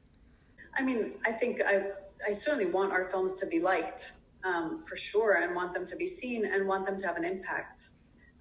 I 0.77 0.83
mean, 0.83 1.13
I 1.27 1.33
think 1.33 1.61
I 1.67 1.91
I 2.27 2.33
certainly 2.33 2.67
want 2.67 2.93
our 2.93 3.09
films 3.11 3.35
to 3.41 3.47
be 3.47 3.61
liked 3.61 4.13
um, 4.45 4.77
for 4.77 4.97
sure, 4.97 5.39
and 5.43 5.55
want 5.55 5.75
them 5.75 5.85
to 5.87 5.97
be 5.97 6.07
seen, 6.07 6.45
and 6.45 6.67
want 6.67 6.87
them 6.87 6.97
to 6.97 7.07
have 7.07 7.17
an 7.17 7.25
impact. 7.25 7.91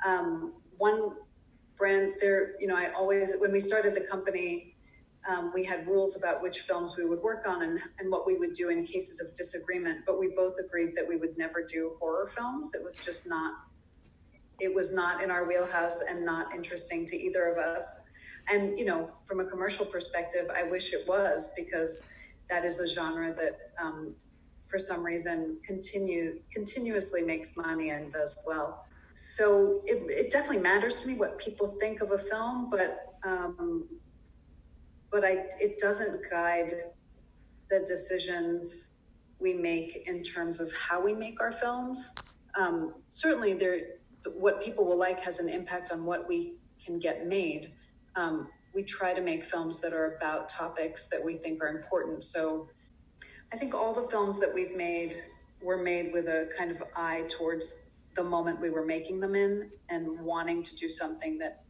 Um, 0.06 0.54
one 0.78 1.12
brand 1.78 2.14
there, 2.20 2.56
you 2.60 2.68
know, 2.68 2.76
I 2.76 2.92
always 2.94 3.34
when 3.38 3.52
we 3.52 3.60
started 3.60 3.96
the 3.96 4.02
company, 4.02 4.76
um, 5.30 5.52
we 5.54 5.64
had 5.64 5.88
rules 5.88 6.16
about 6.16 6.42
which 6.42 6.62
films 6.62 6.96
we 6.98 7.06
would 7.06 7.22
work 7.22 7.48
on 7.48 7.64
and 7.64 7.80
and 8.00 8.12
what 8.12 8.28
we 8.28 8.38
would 8.38 8.54
do 8.54 8.70
in 8.70 8.86
cases 8.86 9.22
of 9.22 9.36
disagreement. 9.36 10.02
But 10.06 10.20
we 10.20 10.30
both 10.36 10.56
agreed 10.60 10.96
that 10.96 11.08
we 11.08 11.16
would 11.18 11.38
never 11.38 11.64
do 11.64 11.96
horror 12.00 12.28
films. 12.28 12.74
It 12.74 12.84
was 12.84 12.98
just 12.98 13.28
not. 13.28 13.54
It 14.60 14.74
was 14.74 14.96
not 14.96 15.22
in 15.22 15.32
our 15.32 15.46
wheelhouse 15.46 16.02
and 16.10 16.26
not 16.26 16.54
interesting 16.56 17.06
to 17.08 17.18
either 17.18 17.46
of 17.46 17.58
us. 17.58 18.10
And 18.48 18.78
you 18.78 18.86
know, 18.86 19.12
from 19.26 19.40
a 19.40 19.46
commercial 19.46 19.86
perspective, 19.86 20.50
I 20.56 20.64
wish 20.64 20.94
it 20.94 21.08
was 21.08 21.54
because 21.58 22.10
that 22.50 22.66
is 22.66 22.80
a 22.80 22.88
genre 22.88 23.34
that 23.34 23.72
um, 23.82 24.16
for 24.66 24.80
some 24.80 25.04
reason 25.04 25.58
continue 25.66 26.40
continuously 26.52 27.22
makes 27.22 27.58
money 27.58 27.90
and 27.90 28.12
does 28.12 28.44
well. 28.48 28.86
So 29.14 29.82
it, 29.86 30.04
it 30.10 30.32
definitely 30.32 30.62
matters 30.62 30.98
to 30.98 31.08
me 31.08 31.14
what 31.14 31.38
people 31.40 31.68
think 31.68 32.02
of 32.02 32.12
a 32.12 32.18
film 32.18 32.70
but 32.70 33.16
um, 33.24 33.86
but 35.12 35.24
I, 35.24 35.46
it 35.62 35.78
doesn't 35.78 36.30
guide 36.30 36.74
the 37.70 37.80
decisions 37.80 38.90
we 39.40 39.54
make 39.54 40.04
in 40.08 40.22
terms 40.22 40.60
of 40.60 40.72
how 40.74 41.04
we 41.04 41.14
make 41.14 41.42
our 41.42 41.52
films. 41.52 42.14
Um, 42.60 42.96
certainly 43.10 43.54
there 43.54 43.80
what 44.34 44.62
people 44.62 44.86
will 44.86 44.98
like 44.98 45.20
has 45.20 45.40
an 45.40 45.50
impact 45.50 45.92
on 45.92 46.04
what 46.04 46.28
we 46.28 46.56
can 46.84 47.00
get 47.00 47.28
made. 47.28 47.72
Um, 48.16 48.50
we 48.76 48.84
try 48.84 49.14
to 49.14 49.22
make 49.22 49.44
films 49.44 49.80
that 49.80 49.94
are 49.94 50.18
about 50.18 50.50
topics 50.50 51.08
that 51.08 51.24
we 51.24 51.38
think 51.38 51.64
are 51.64 51.70
important. 51.70 52.24
So 52.24 52.68
I 53.52 53.58
think 53.58 53.74
all 53.74 53.94
the 53.94 54.08
films 54.10 54.38
that 54.42 54.54
we've 54.54 54.76
made 54.76 55.16
were 55.62 55.82
made 55.82 56.12
with 56.12 56.28
a 56.28 56.50
kind 56.58 56.70
of 56.70 56.84
eye 56.96 57.24
towards 57.30 57.88
the 58.16 58.24
moment 58.24 58.60
we 58.62 58.70
were 58.70 58.86
making 58.86 59.22
them 59.22 59.36
in 59.36 59.72
and 59.90 60.20
wanting 60.20 60.62
to 60.64 60.76
do 60.76 60.90
something 60.90 61.38
that 61.38 61.64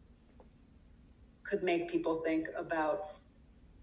could 1.44 1.64
make 1.64 1.90
people 1.90 2.22
think 2.22 2.48
about 2.58 3.18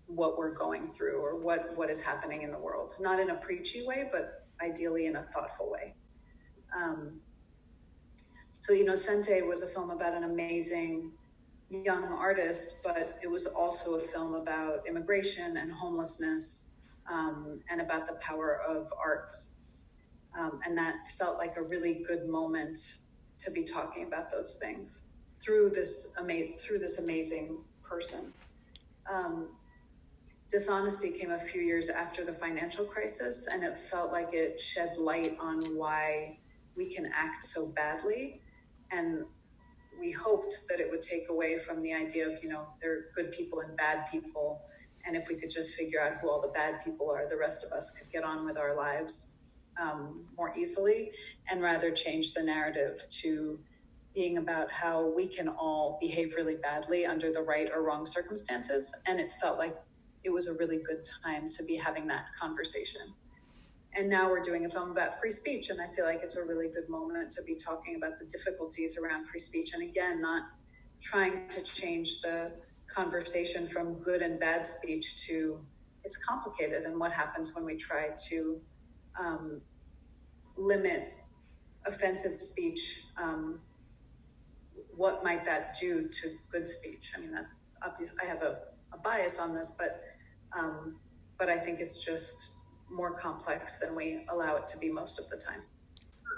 what 0.06 0.36
we're 0.36 0.54
going 0.54 0.90
through 0.92 1.20
or 1.20 1.38
what 1.38 1.76
what 1.76 1.88
is 1.88 2.00
happening 2.00 2.42
in 2.42 2.50
the 2.50 2.58
world 2.58 2.94
not 3.00 3.18
in 3.18 3.30
a 3.30 3.34
preachy 3.36 3.86
way 3.86 4.08
but 4.12 4.44
ideally 4.60 5.06
in 5.06 5.16
a 5.16 5.22
thoughtful 5.22 5.70
way 5.70 5.94
um, 6.76 7.20
so 8.48 8.72
you 8.72 8.84
know 8.84 8.94
sente 8.94 9.40
was 9.42 9.62
a 9.62 9.66
film 9.66 9.90
about 9.90 10.12
an 10.12 10.24
amazing 10.24 11.12
young 11.72 12.04
artist, 12.04 12.82
but 12.84 13.18
it 13.22 13.30
was 13.30 13.46
also 13.46 13.94
a 13.94 13.98
film 13.98 14.34
about 14.34 14.86
immigration 14.86 15.56
and 15.56 15.72
homelessness 15.72 16.82
um, 17.10 17.60
and 17.70 17.80
about 17.80 18.06
the 18.06 18.14
power 18.14 18.60
of 18.68 18.92
art. 19.02 19.34
Um, 20.38 20.60
and 20.64 20.76
that 20.76 21.08
felt 21.18 21.38
like 21.38 21.56
a 21.56 21.62
really 21.62 22.04
good 22.06 22.28
moment 22.28 22.96
to 23.38 23.50
be 23.50 23.62
talking 23.62 24.04
about 24.04 24.30
those 24.30 24.58
things 24.60 25.02
through 25.40 25.70
this 25.70 26.14
ama- 26.18 26.54
through 26.56 26.78
this 26.78 26.98
amazing 26.98 27.64
person. 27.82 28.32
Um, 29.10 29.48
dishonesty 30.48 31.10
came 31.10 31.32
a 31.32 31.38
few 31.38 31.62
years 31.62 31.88
after 31.88 32.24
the 32.24 32.32
financial 32.32 32.84
crisis, 32.84 33.48
and 33.50 33.62
it 33.62 33.78
felt 33.78 34.12
like 34.12 34.32
it 34.32 34.60
shed 34.60 34.96
light 34.98 35.36
on 35.40 35.76
why 35.76 36.38
we 36.76 36.86
can 36.86 37.10
act 37.14 37.44
so 37.44 37.66
badly 37.68 38.40
and 38.90 39.24
we 39.98 40.10
hoped 40.10 40.54
that 40.68 40.80
it 40.80 40.90
would 40.90 41.02
take 41.02 41.28
away 41.28 41.58
from 41.58 41.82
the 41.82 41.92
idea 41.92 42.28
of, 42.28 42.42
you 42.42 42.48
know, 42.48 42.66
there 42.80 42.92
are 42.92 43.04
good 43.14 43.32
people 43.32 43.60
and 43.60 43.76
bad 43.76 44.06
people. 44.10 44.62
And 45.04 45.16
if 45.16 45.28
we 45.28 45.36
could 45.36 45.50
just 45.50 45.74
figure 45.74 46.00
out 46.00 46.14
who 46.20 46.30
all 46.30 46.40
the 46.40 46.48
bad 46.48 46.82
people 46.84 47.10
are, 47.10 47.28
the 47.28 47.36
rest 47.36 47.64
of 47.64 47.72
us 47.72 47.90
could 47.90 48.10
get 48.10 48.24
on 48.24 48.44
with 48.44 48.56
our 48.56 48.76
lives 48.76 49.38
um, 49.80 50.26
more 50.36 50.54
easily 50.56 51.10
and 51.50 51.62
rather 51.62 51.90
change 51.90 52.34
the 52.34 52.42
narrative 52.42 53.04
to 53.22 53.58
being 54.14 54.38
about 54.38 54.70
how 54.70 55.12
we 55.16 55.26
can 55.26 55.48
all 55.48 55.98
behave 56.00 56.34
really 56.34 56.56
badly 56.56 57.06
under 57.06 57.32
the 57.32 57.40
right 57.40 57.70
or 57.74 57.82
wrong 57.82 58.04
circumstances. 58.04 58.94
And 59.06 59.18
it 59.18 59.32
felt 59.40 59.58
like 59.58 59.76
it 60.24 60.30
was 60.30 60.46
a 60.46 60.54
really 60.58 60.78
good 60.78 61.02
time 61.24 61.48
to 61.50 61.64
be 61.64 61.76
having 61.76 62.06
that 62.08 62.26
conversation 62.38 63.14
and 63.94 64.08
now 64.08 64.28
we're 64.30 64.40
doing 64.40 64.64
a 64.64 64.70
film 64.70 64.90
about 64.90 65.20
free 65.20 65.30
speech 65.30 65.70
and 65.70 65.80
i 65.80 65.86
feel 65.88 66.04
like 66.04 66.20
it's 66.22 66.36
a 66.36 66.42
really 66.42 66.68
good 66.68 66.88
moment 66.88 67.30
to 67.30 67.42
be 67.42 67.54
talking 67.54 67.96
about 67.96 68.18
the 68.18 68.24
difficulties 68.26 68.96
around 68.96 69.26
free 69.26 69.40
speech 69.40 69.74
and 69.74 69.82
again 69.82 70.20
not 70.20 70.44
trying 71.00 71.48
to 71.48 71.62
change 71.62 72.20
the 72.20 72.52
conversation 72.86 73.66
from 73.66 73.94
good 73.94 74.22
and 74.22 74.38
bad 74.38 74.64
speech 74.64 75.26
to 75.26 75.58
it's 76.04 76.16
complicated 76.24 76.84
and 76.84 76.98
what 76.98 77.12
happens 77.12 77.54
when 77.54 77.64
we 77.64 77.76
try 77.76 78.08
to 78.28 78.60
um, 79.18 79.60
limit 80.56 81.12
offensive 81.86 82.40
speech 82.40 83.04
um, 83.20 83.60
what 84.94 85.24
might 85.24 85.44
that 85.44 85.74
do 85.80 86.06
to 86.08 86.36
good 86.50 86.68
speech? 86.68 87.12
I 87.16 87.20
mean 87.20 87.32
that 87.32 87.46
obviously 87.84 88.16
i 88.22 88.26
have 88.26 88.42
a, 88.42 88.58
a 88.92 88.98
bias 88.98 89.38
on 89.38 89.54
this 89.54 89.76
but 89.78 90.02
um, 90.56 90.96
but 91.38 91.48
i 91.48 91.58
think 91.58 91.80
it's 91.80 92.04
just 92.04 92.51
more 92.92 93.12
complex 93.14 93.78
than 93.78 93.94
we 93.94 94.24
allow 94.28 94.56
it 94.56 94.66
to 94.68 94.78
be 94.78 94.90
most 94.90 95.18
of 95.18 95.28
the 95.28 95.36
time. 95.36 95.62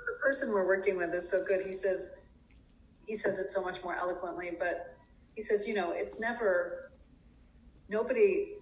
The 0.07 0.15
person 0.23 0.53
we're 0.53 0.67
working 0.67 0.97
with 0.97 1.13
is 1.15 1.29
so 1.29 1.45
good. 1.45 1.63
He 1.63 1.73
says, 1.73 2.17
he 3.07 3.17
says 3.17 3.39
it 3.39 3.51
so 3.51 3.63
much 3.63 3.83
more 3.83 3.97
eloquently, 3.97 4.53
but 4.59 4.97
he 5.35 5.43
says, 5.43 5.67
you 5.67 5.75
know, 5.75 5.93
it's 5.93 6.21
never, 6.21 6.93
nobody, 7.89 8.55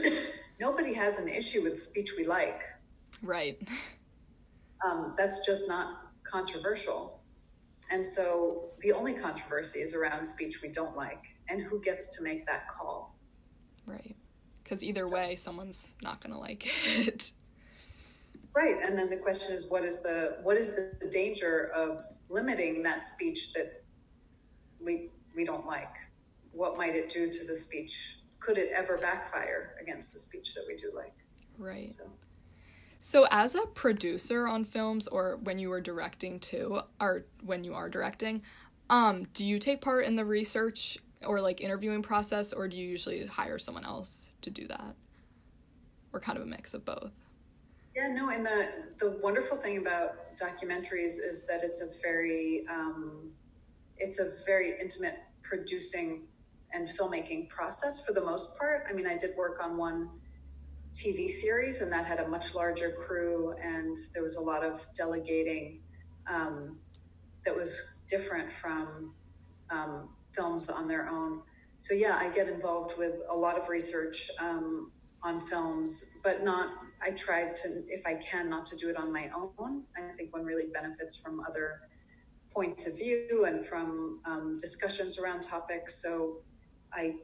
nobody 0.60 0.94
has 0.94 1.18
an 1.18 1.28
issue 1.28 1.62
with 1.62 1.80
speech 1.80 2.12
we 2.16 2.24
like. 2.24 2.62
Right. 3.22 3.60
Um, 4.86 5.14
that's 5.16 5.44
just 5.44 5.68
not 5.68 6.12
controversial. 6.22 7.20
And 7.90 8.06
so 8.06 8.70
the 8.80 8.92
only 8.92 9.12
controversy 9.12 9.80
is 9.80 9.94
around 9.94 10.24
speech 10.24 10.62
we 10.62 10.68
don't 10.68 10.96
like 10.96 11.24
and 11.48 11.60
who 11.60 11.80
gets 11.80 12.16
to 12.16 12.22
make 12.22 12.46
that 12.46 12.68
call. 12.68 13.16
Right. 13.84 14.16
Because 14.62 14.84
either 14.84 15.08
way, 15.08 15.36
someone's 15.36 15.84
not 16.00 16.22
going 16.22 16.32
to 16.32 16.38
like 16.38 16.68
it. 16.86 17.32
Right, 18.52 18.76
and 18.82 18.98
then 18.98 19.08
the 19.08 19.16
question 19.16 19.54
is, 19.54 19.70
what 19.70 19.84
is 19.84 20.00
the 20.00 20.38
what 20.42 20.56
is 20.56 20.74
the 20.74 21.08
danger 21.10 21.70
of 21.74 22.02
limiting 22.28 22.82
that 22.82 23.04
speech 23.04 23.52
that 23.52 23.84
we 24.80 25.10
we 25.36 25.44
don't 25.44 25.66
like? 25.66 25.94
What 26.52 26.76
might 26.76 26.96
it 26.96 27.08
do 27.08 27.30
to 27.30 27.44
the 27.44 27.56
speech? 27.56 28.18
Could 28.40 28.58
it 28.58 28.70
ever 28.74 28.98
backfire 28.98 29.76
against 29.80 30.12
the 30.12 30.18
speech 30.18 30.54
that 30.54 30.64
we 30.66 30.74
do 30.74 30.90
like? 30.94 31.14
Right. 31.58 31.90
So, 31.92 32.10
so 32.98 33.26
as 33.30 33.54
a 33.54 33.66
producer 33.74 34.48
on 34.48 34.64
films, 34.64 35.06
or 35.06 35.38
when 35.44 35.58
you 35.58 35.68
were 35.68 35.80
directing 35.80 36.40
too, 36.40 36.80
or 37.00 37.26
when 37.44 37.62
you 37.62 37.74
are 37.74 37.88
directing, 37.88 38.42
um, 38.88 39.26
do 39.34 39.44
you 39.44 39.58
take 39.58 39.80
part 39.80 40.06
in 40.06 40.16
the 40.16 40.24
research 40.24 40.98
or 41.24 41.40
like 41.40 41.60
interviewing 41.60 42.02
process, 42.02 42.52
or 42.52 42.66
do 42.66 42.76
you 42.76 42.88
usually 42.88 43.26
hire 43.26 43.58
someone 43.58 43.84
else 43.84 44.32
to 44.42 44.50
do 44.50 44.66
that, 44.66 44.96
or 46.12 46.18
kind 46.18 46.36
of 46.36 46.44
a 46.44 46.50
mix 46.50 46.74
of 46.74 46.84
both? 46.84 47.12
Yeah, 48.00 48.06
no, 48.06 48.30
and 48.30 48.46
the 48.46 48.68
the 48.98 49.18
wonderful 49.22 49.58
thing 49.58 49.76
about 49.76 50.34
documentaries 50.34 51.18
is 51.20 51.46
that 51.46 51.62
it's 51.62 51.82
a 51.82 51.88
very 52.00 52.64
um, 52.70 53.30
it's 53.98 54.18
a 54.18 54.32
very 54.46 54.72
intimate 54.80 55.18
producing 55.42 56.22
and 56.72 56.88
filmmaking 56.88 57.50
process 57.50 58.02
for 58.02 58.14
the 58.14 58.22
most 58.22 58.56
part. 58.56 58.86
I 58.88 58.94
mean, 58.94 59.06
I 59.06 59.18
did 59.18 59.36
work 59.36 59.62
on 59.62 59.76
one 59.76 60.08
TV 60.94 61.28
series, 61.28 61.82
and 61.82 61.92
that 61.92 62.06
had 62.06 62.20
a 62.20 62.28
much 62.28 62.54
larger 62.54 62.90
crew, 62.90 63.54
and 63.62 63.94
there 64.14 64.22
was 64.22 64.36
a 64.36 64.40
lot 64.40 64.64
of 64.64 64.86
delegating 64.94 65.82
um, 66.26 66.78
that 67.44 67.54
was 67.54 67.96
different 68.08 68.50
from 68.50 69.12
um, 69.68 70.08
films 70.32 70.70
on 70.70 70.88
their 70.88 71.06
own. 71.10 71.42
So 71.76 71.92
yeah, 71.92 72.16
I 72.18 72.30
get 72.30 72.48
involved 72.48 72.96
with 72.96 73.16
a 73.28 73.36
lot 73.36 73.58
of 73.58 73.68
research 73.68 74.30
um, 74.38 74.90
on 75.22 75.38
films, 75.38 76.16
but 76.24 76.42
not 76.42 76.68
I 77.02 77.12
try 77.12 77.44
to, 77.48 77.82
if 77.88 78.06
I 78.06 78.14
can, 78.14 78.50
not 78.50 78.66
to 78.66 78.76
do 78.76 78.88
it 78.90 78.96
on 78.96 79.12
my 79.12 79.30
own. 79.34 79.84
I 79.96 80.12
think 80.12 80.32
one 80.32 80.44
really 80.44 80.66
benefits 80.72 81.16
from 81.16 81.40
other 81.40 81.80
points 82.52 82.86
of 82.86 82.96
view 82.96 83.44
and 83.46 83.64
from 83.64 84.20
um, 84.24 84.56
discussions 84.58 85.18
around 85.18 85.40
topics. 85.40 86.02
So 86.02 86.38
I 86.92 87.16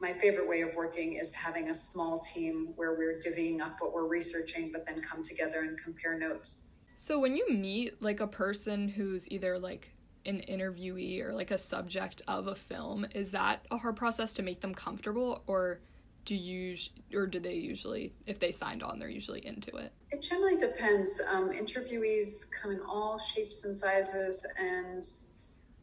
my 0.00 0.12
favorite 0.14 0.48
way 0.48 0.62
of 0.62 0.74
working 0.74 1.14
is 1.14 1.34
having 1.34 1.68
a 1.68 1.74
small 1.74 2.18
team 2.20 2.72
where 2.76 2.94
we're 2.94 3.18
divvying 3.18 3.60
up 3.60 3.76
what 3.80 3.92
we're 3.92 4.06
researching, 4.06 4.72
but 4.72 4.86
then 4.86 5.02
come 5.02 5.22
together 5.22 5.60
and 5.60 5.78
compare 5.78 6.18
notes. 6.18 6.74
So 6.96 7.18
when 7.18 7.36
you 7.36 7.46
meet 7.50 8.00
like 8.02 8.20
a 8.20 8.26
person 8.26 8.88
who's 8.88 9.30
either 9.30 9.58
like 9.58 9.92
an 10.24 10.42
interviewee 10.48 11.22
or 11.22 11.34
like 11.34 11.50
a 11.50 11.58
subject 11.58 12.22
of 12.28 12.46
a 12.46 12.54
film, 12.54 13.06
is 13.14 13.30
that 13.32 13.66
a 13.70 13.76
hard 13.76 13.96
process 13.96 14.32
to 14.34 14.42
make 14.42 14.60
them 14.62 14.74
comfortable 14.74 15.42
or 15.46 15.80
do 16.24 16.34
you 16.34 16.76
or 17.14 17.26
do 17.26 17.40
they 17.40 17.54
usually 17.54 18.12
if 18.26 18.38
they 18.38 18.52
signed 18.52 18.82
on 18.82 18.98
they're 18.98 19.08
usually 19.08 19.44
into 19.46 19.76
it? 19.76 19.92
It 20.10 20.22
generally 20.22 20.56
depends. 20.56 21.20
Um, 21.30 21.50
interviewees 21.50 22.50
come 22.60 22.72
in 22.72 22.80
all 22.80 23.18
shapes 23.18 23.64
and 23.64 23.76
sizes 23.76 24.46
and 24.58 25.04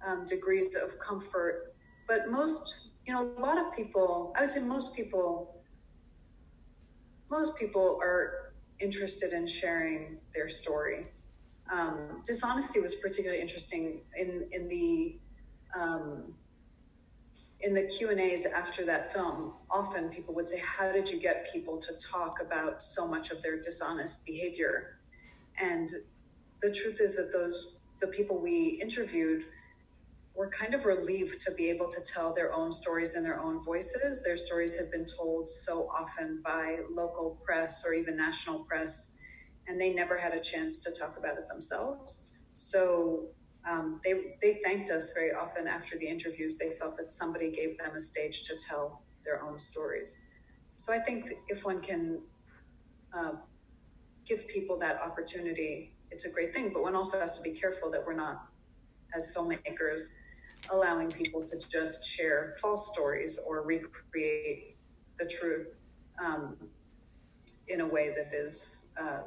um, 0.06 0.26
degrees 0.26 0.76
of 0.76 1.00
comfort. 1.00 1.74
But 2.08 2.30
most 2.30 2.88
you 3.08 3.14
know, 3.14 3.32
a 3.38 3.40
lot 3.40 3.58
of 3.58 3.74
people, 3.74 4.34
I 4.38 4.42
would 4.42 4.52
say 4.52 4.62
most 4.62 4.96
people, 4.96 5.62
most 7.32 7.56
people 7.56 7.98
are 8.02 8.54
interested 8.80 9.32
in 9.32 9.48
sharing 9.48 10.18
their 10.34 10.50
story. 10.50 11.08
Um, 11.72 12.22
dishonesty 12.26 12.80
was 12.80 12.96
particularly 12.96 13.42
interesting 13.42 14.02
in 14.18 14.48
in 14.52 14.68
the 14.68 15.18
um, 15.76 16.34
in 17.62 17.74
the 17.74 17.84
Q 17.84 18.10
and 18.10 18.20
A's 18.20 18.46
after 18.46 18.86
that 18.86 19.12
film. 19.12 19.54
Often 19.70 20.10
people 20.10 20.34
would 20.36 20.48
say, 20.48 20.60
"How 20.60 20.92
did 20.92 21.10
you 21.10 21.20
get 21.20 21.52
people 21.52 21.78
to 21.80 21.94
talk 21.94 22.40
about 22.40 22.84
so 22.84 23.08
much 23.08 23.32
of 23.32 23.42
their 23.42 23.60
dishonest 23.60 24.26
behavior?" 24.26 25.00
And 25.60 25.90
the 26.62 26.72
truth 26.72 27.02
is 27.02 27.16
that 27.16 27.32
those 27.32 27.78
the 28.00 28.08
people 28.08 28.40
we 28.40 28.80
interviewed 28.82 29.46
were 30.36 30.50
kind 30.50 30.76
of 30.76 30.86
relieved 30.86 31.42
to 31.42 31.52
be 31.52 31.68
able 31.72 31.90
to 31.90 32.00
tell 32.02 32.32
their 32.32 32.54
own 32.54 32.72
stories 32.72 33.16
in 33.16 33.24
their 33.24 33.40
own 33.40 33.64
voices. 33.66 34.24
Their 34.24 34.38
stories 34.38 34.78
have 34.78 34.92
been 34.92 35.06
told 35.06 35.50
so 35.50 35.90
often 35.90 36.42
by 36.44 36.82
local 36.92 37.42
press 37.44 37.84
or 37.84 37.94
even 37.96 38.16
national 38.16 38.66
press, 38.66 39.18
and 39.68 39.82
they 39.82 39.92
never 39.92 40.16
had 40.18 40.36
a 40.36 40.40
chance 40.40 40.80
to 40.82 40.92
talk 40.92 41.18
about 41.18 41.40
it 41.40 41.48
themselves. 41.48 42.30
So 42.56 43.32
um, 43.70 44.00
they 44.04 44.36
they 44.42 44.60
thanked 44.64 44.90
us 44.90 45.12
very 45.14 45.34
often 45.34 45.68
after 45.68 45.98
the 45.98 46.08
interviews. 46.08 46.58
They 46.58 46.72
felt 46.72 46.96
that 46.98 47.12
somebody 47.12 47.52
gave 47.52 47.78
them 47.78 47.96
a 47.96 48.00
stage 48.00 48.44
to 48.44 48.56
tell 48.56 49.02
their 49.24 49.44
own 49.44 49.60
stories. 49.60 50.24
So 50.78 50.94
I 50.94 51.00
think 51.00 51.26
if 51.50 51.66
one 51.66 51.80
can 51.80 52.22
uh, 53.14 53.32
give 54.26 54.48
people 54.48 54.78
that 54.80 55.02
opportunity, 55.02 55.94
it's 56.12 56.26
a 56.26 56.32
great 56.32 56.54
thing. 56.54 56.72
But 56.74 56.84
one 56.84 56.96
also 56.96 57.20
has 57.20 57.38
to 57.38 57.44
be 57.44 57.52
careful 57.52 57.92
that 57.92 58.06
we're 58.06 58.14
not, 58.14 58.46
as 59.14 59.34
filmmakers, 59.36 60.02
allowing 60.72 61.12
people 61.12 61.44
to 61.44 61.60
just 61.70 62.06
share 62.06 62.56
false 62.62 62.92
stories 62.94 63.40
or 63.48 63.64
recreate 63.64 64.78
the 65.18 65.26
truth 65.26 65.80
um, 66.24 66.56
in 67.68 67.82
a 67.82 67.88
way 67.88 68.14
that 68.16 68.34
is 68.34 68.88
uh, 69.00 69.22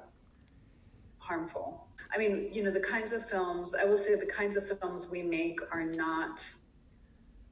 harmful. 1.18 1.89
I 2.12 2.18
mean, 2.18 2.48
you 2.52 2.62
know, 2.62 2.70
the 2.70 2.80
kinds 2.80 3.12
of 3.12 3.28
films, 3.28 3.74
I 3.74 3.84
will 3.84 3.98
say 3.98 4.14
the 4.14 4.26
kinds 4.26 4.56
of 4.56 4.66
films 4.78 5.08
we 5.10 5.22
make 5.22 5.60
are 5.72 5.84
not 5.84 6.44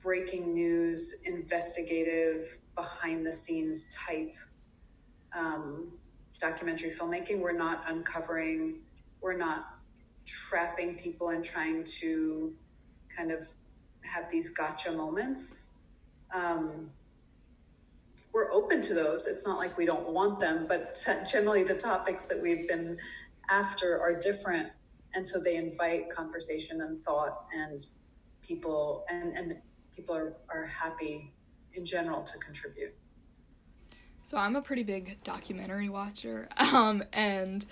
breaking 0.00 0.54
news, 0.54 1.22
investigative, 1.24 2.58
behind 2.74 3.26
the 3.26 3.32
scenes 3.32 3.94
type 3.94 4.34
um, 5.32 5.92
documentary 6.40 6.90
filmmaking. 6.90 7.40
We're 7.40 7.52
not 7.52 7.82
uncovering, 7.88 8.76
we're 9.20 9.36
not 9.36 9.78
trapping 10.24 10.94
people 10.94 11.30
and 11.30 11.44
trying 11.44 11.84
to 11.84 12.52
kind 13.16 13.30
of 13.30 13.48
have 14.02 14.30
these 14.30 14.50
gotcha 14.50 14.92
moments. 14.92 15.68
Um, 16.34 16.90
we're 18.32 18.52
open 18.52 18.80
to 18.82 18.94
those. 18.94 19.26
It's 19.26 19.46
not 19.46 19.58
like 19.58 19.76
we 19.76 19.86
don't 19.86 20.08
want 20.10 20.38
them, 20.38 20.66
but 20.68 21.04
generally 21.30 21.62
the 21.62 21.74
topics 21.74 22.24
that 22.26 22.40
we've 22.40 22.68
been 22.68 22.98
after 23.50 24.00
are 24.00 24.18
different. 24.18 24.68
And 25.14 25.26
so 25.26 25.40
they 25.40 25.56
invite 25.56 26.14
conversation 26.14 26.82
and 26.82 27.02
thought 27.02 27.46
and 27.56 27.78
people 28.42 29.04
and, 29.10 29.36
and 29.36 29.56
people 29.94 30.14
are, 30.14 30.36
are 30.48 30.66
happy 30.66 31.32
in 31.74 31.84
general 31.84 32.22
to 32.22 32.38
contribute. 32.38 32.94
So 34.24 34.36
I'm 34.36 34.56
a 34.56 34.62
pretty 34.62 34.82
big 34.82 35.22
documentary 35.24 35.88
watcher. 35.88 36.48
Um, 36.58 37.02
and 37.14 37.64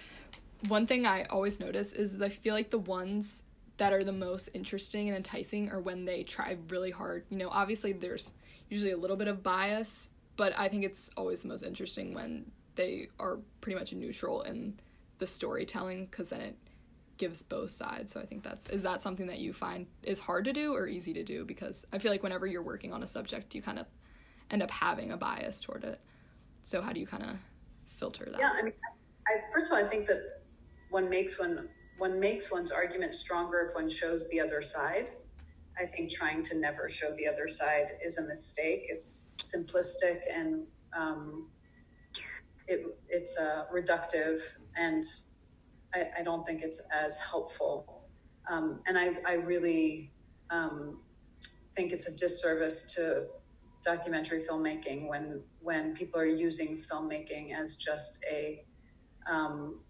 one 0.68 0.86
thing 0.86 1.04
I 1.04 1.24
always 1.24 1.60
notice 1.60 1.92
is 1.92 2.20
I 2.22 2.30
feel 2.30 2.54
like 2.54 2.70
the 2.70 2.78
ones 2.78 3.42
that 3.76 3.92
are 3.92 4.02
the 4.02 4.12
most 4.12 4.48
interesting 4.54 5.08
and 5.08 5.16
enticing 5.16 5.70
are 5.70 5.80
when 5.80 6.04
they 6.06 6.22
try 6.22 6.56
really 6.70 6.90
hard. 6.90 7.24
You 7.28 7.36
know, 7.36 7.50
obviously 7.50 7.92
there's 7.92 8.32
usually 8.70 8.92
a 8.92 8.96
little 8.96 9.16
bit 9.16 9.28
of 9.28 9.42
bias, 9.42 10.08
but 10.36 10.54
I 10.58 10.68
think 10.68 10.84
it's 10.84 11.10
always 11.16 11.42
the 11.42 11.48
most 11.48 11.62
interesting 11.62 12.14
when 12.14 12.50
they 12.74 13.08
are 13.18 13.38
pretty 13.60 13.78
much 13.78 13.92
neutral 13.92 14.42
in 14.42 14.78
the 15.18 15.26
storytelling 15.26 16.06
because 16.06 16.28
then 16.28 16.40
it 16.40 16.56
gives 17.18 17.42
both 17.42 17.70
sides. 17.70 18.12
So 18.12 18.20
I 18.20 18.26
think 18.26 18.42
that's 18.42 18.66
is 18.66 18.82
that 18.82 19.02
something 19.02 19.26
that 19.28 19.38
you 19.38 19.52
find 19.52 19.86
is 20.02 20.18
hard 20.18 20.44
to 20.44 20.52
do 20.52 20.74
or 20.74 20.86
easy 20.86 21.12
to 21.14 21.24
do 21.24 21.44
because 21.44 21.84
I 21.92 21.98
feel 21.98 22.10
like 22.10 22.22
whenever 22.22 22.46
you're 22.46 22.62
working 22.62 22.92
on 22.92 23.02
a 23.02 23.06
subject 23.06 23.54
you 23.54 23.62
kind 23.62 23.78
of 23.78 23.86
end 24.50 24.62
up 24.62 24.70
having 24.70 25.12
a 25.12 25.16
bias 25.16 25.60
toward 25.60 25.84
it. 25.84 26.00
So 26.62 26.82
how 26.82 26.92
do 26.92 27.00
you 27.00 27.06
kind 27.06 27.22
of 27.22 27.36
filter 27.88 28.26
that? 28.30 28.38
Yeah, 28.38 28.50
I 28.54 28.62
mean 28.62 28.74
I, 29.28 29.50
first 29.52 29.70
of 29.70 29.78
all 29.78 29.84
I 29.84 29.88
think 29.88 30.06
that 30.06 30.42
one 30.90 31.08
makes 31.08 31.38
one 31.38 31.68
one 31.98 32.20
makes 32.20 32.50
one's 32.50 32.70
argument 32.70 33.14
stronger 33.14 33.66
if 33.68 33.74
one 33.74 33.88
shows 33.88 34.28
the 34.28 34.40
other 34.40 34.60
side. 34.60 35.10
I 35.78 35.84
think 35.84 36.10
trying 36.10 36.42
to 36.44 36.56
never 36.56 36.88
show 36.88 37.14
the 37.14 37.28
other 37.28 37.48
side 37.48 37.92
is 38.02 38.18
a 38.18 38.22
mistake. 38.22 38.86
It's 38.88 39.36
simplistic 39.40 40.20
and 40.32 40.66
um, 40.96 41.48
it, 42.66 42.84
it's 43.08 43.36
uh, 43.36 43.64
reductive, 43.72 44.40
and 44.76 45.04
I, 45.94 46.10
I, 46.18 46.22
don't 46.22 46.44
think 46.46 46.62
it's 46.62 46.80
as 46.92 47.16
helpful. 47.18 48.04
Um, 48.50 48.80
and 48.86 48.98
I, 48.98 49.16
I 49.26 49.34
really 49.34 50.12
um, 50.50 51.00
think 51.74 51.92
it's 51.92 52.08
a 52.08 52.16
disservice 52.16 52.94
to 52.94 53.26
documentary 53.84 54.42
filmmaking 54.42 55.08
when 55.08 55.42
when 55.60 55.94
people 55.94 56.20
are 56.20 56.26
using 56.26 56.76
filmmaking 56.76 57.54
as 57.54 57.76
just 57.76 58.24
a 58.30 58.64
um, 59.30 59.80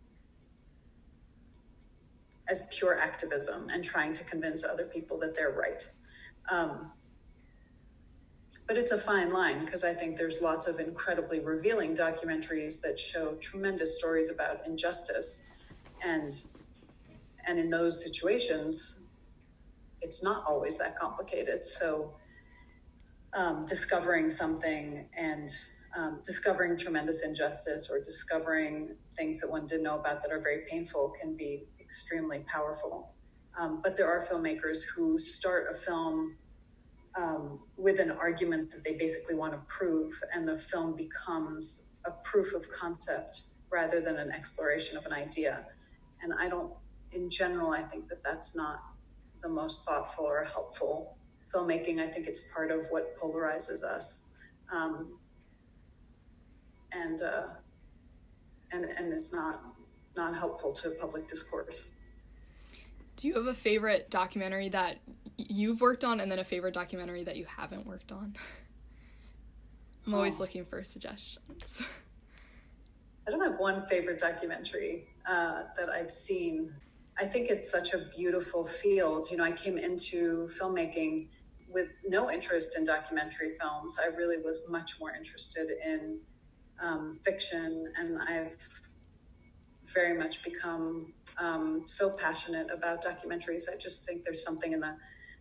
as 2.49 2.67
pure 2.71 2.99
activism 2.99 3.69
and 3.73 3.83
trying 3.83 4.13
to 4.13 4.25
convince 4.25 4.65
other 4.65 4.85
people 4.85 5.19
that 5.19 5.35
they're 5.35 5.53
right. 5.53 5.87
Um, 6.51 6.93
but 8.67 8.77
it's 8.77 8.93
a 8.93 8.99
fine 8.99 9.33
line 9.33 9.65
because 9.65 9.85
I 9.85 9.95
think 9.95 10.17
there's 10.17 10.41
lots 10.41 10.67
of 10.67 10.81
incredibly 10.81 11.41
revealing 11.41 11.95
documentaries 11.95 12.81
that 12.83 12.99
show 12.99 13.35
tremendous 13.35 13.97
stories 13.99 14.31
about 14.31 14.67
injustice, 14.67 15.65
and 16.05 16.31
and 17.47 17.59
in 17.59 17.71
those 17.71 18.03
situations, 18.03 19.01
it's 20.03 20.23
not 20.23 20.45
always 20.47 20.79
that 20.79 20.99
complicated. 20.99 21.65
So, 21.65 22.15
um, 23.35 23.67
discovering 23.67 24.29
something 24.31 25.09
and 25.17 25.49
um, 25.97 26.21
discovering 26.25 26.77
tremendous 26.77 27.23
injustice 27.23 27.89
or 27.89 28.01
discovering 28.01 28.97
things 29.17 29.41
that 29.41 29.51
one 29.51 29.67
didn't 29.67 29.85
know 29.85 29.99
about 29.99 30.23
that 30.23 30.33
are 30.33 30.41
very 30.41 30.65
painful 30.69 31.13
can 31.21 31.37
be 31.37 31.67
extremely 31.81 32.41
powerful. 32.41 33.15
Um, 33.59 33.81
but 33.83 33.97
there 33.97 34.09
are 34.09 34.25
filmmakers 34.27 34.83
who 34.85 35.19
start 35.19 35.69
a 35.71 35.75
film 35.75 36.37
um, 37.17 37.61
with 37.77 37.99
an 38.01 38.11
argument 38.11 38.71
that 38.71 38.85
they 38.85 38.95
basically 38.95 39.35
want 39.35 39.53
to 39.53 39.61
prove, 39.69 40.21
and 40.33 40.47
the 40.47 40.59
film 40.59 40.97
becomes 40.97 41.93
a 42.05 42.11
proof 42.23 42.55
of 42.55 42.69
concept 42.71 43.43
rather 43.71 44.01
than 44.01 44.17
an 44.17 44.31
exploration 44.31 44.97
of 44.97 45.07
an 45.07 45.13
idea. 45.13 45.65
And 46.23 46.33
I 46.39 46.49
don't, 46.49 46.73
in 47.13 47.31
general, 47.31 47.71
I 47.71 47.83
think 47.83 48.09
that 48.09 48.23
that's 48.23 48.55
not 48.55 48.83
the 49.43 49.49
most 49.49 49.85
thoughtful 49.85 50.25
or 50.25 50.45
helpful 50.45 51.17
filmmaking. 51.55 52.01
I 52.01 52.09
think 52.09 52.27
it's 52.27 52.41
part 52.53 52.71
of 52.71 52.87
what 52.91 53.19
polarizes 53.19 53.83
us. 53.83 54.35
Um, 54.73 55.19
and, 56.93 57.23
uh, 57.23 57.47
and, 58.73 58.85
and 58.85 59.13
it's 59.13 59.33
not 59.33 59.63
not 60.17 60.35
helpful 60.35 60.73
to 60.73 60.91
public 60.91 61.29
discourse. 61.29 61.85
Do 63.17 63.29
you 63.29 63.35
have 63.35 63.47
a 63.47 63.55
favorite 63.55 64.11
documentary 64.11 64.69
that 64.71 64.97
you've 65.39 65.81
worked 65.81 66.05
on 66.05 66.21
and 66.21 66.31
then 66.31 66.39
a 66.39 66.45
favorite 66.45 66.75
documentary 66.75 67.25
that 67.25 67.37
you 67.37 67.45
haven't 67.45 67.87
worked 67.87 68.13
on? 68.13 68.37
I'm 70.07 70.15
always 70.15 70.37
oh. 70.37 70.41
looking 70.41 70.65
for 70.65 70.85
suggestions. 70.85 71.83
I 73.27 73.31
don't 73.33 73.43
have 73.43 73.59
one 73.59 73.83
favorite 73.83 74.21
documentary 74.21 75.09
uh, 75.29 75.63
that 75.77 75.89
I've 75.89 76.13
seen. 76.13 76.73
I 77.19 77.25
think 77.25 77.49
it's 77.49 77.71
such 77.71 77.93
a 77.93 77.99
beautiful 78.17 78.65
field. 78.65 79.29
You 79.31 79.39
know, 79.39 79.45
I 79.45 79.51
came 79.51 79.79
into 79.79 80.49
filmmaking 80.61 81.27
with 81.69 82.01
no 82.07 82.31
interest 82.31 82.77
in 82.77 82.85
documentary 82.85 83.57
films. 83.61 83.99
I 84.01 84.15
really 84.15 84.39
was 84.39 84.61
much 84.69 85.01
more 85.01 85.13
interested 85.13 85.71
in 85.85 86.21
um, 86.81 87.19
fiction, 87.25 87.93
and 87.99 88.19
I've 88.23 88.57
very 89.83 90.17
much 90.17 90.45
become 90.45 91.13
um, 91.39 91.83
so 91.87 92.11
passionate 92.11 92.69
about 92.71 93.05
documentaries. 93.05 93.65
I 93.73 93.77
just 93.77 94.05
think 94.05 94.23
there's 94.23 94.45
something 94.45 94.73
in 94.73 94.81
the 94.81 94.95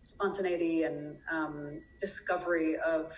spontaneity 0.06 0.84
and 0.84 1.16
um, 1.30 1.80
discovery 1.98 2.76
of 2.78 3.12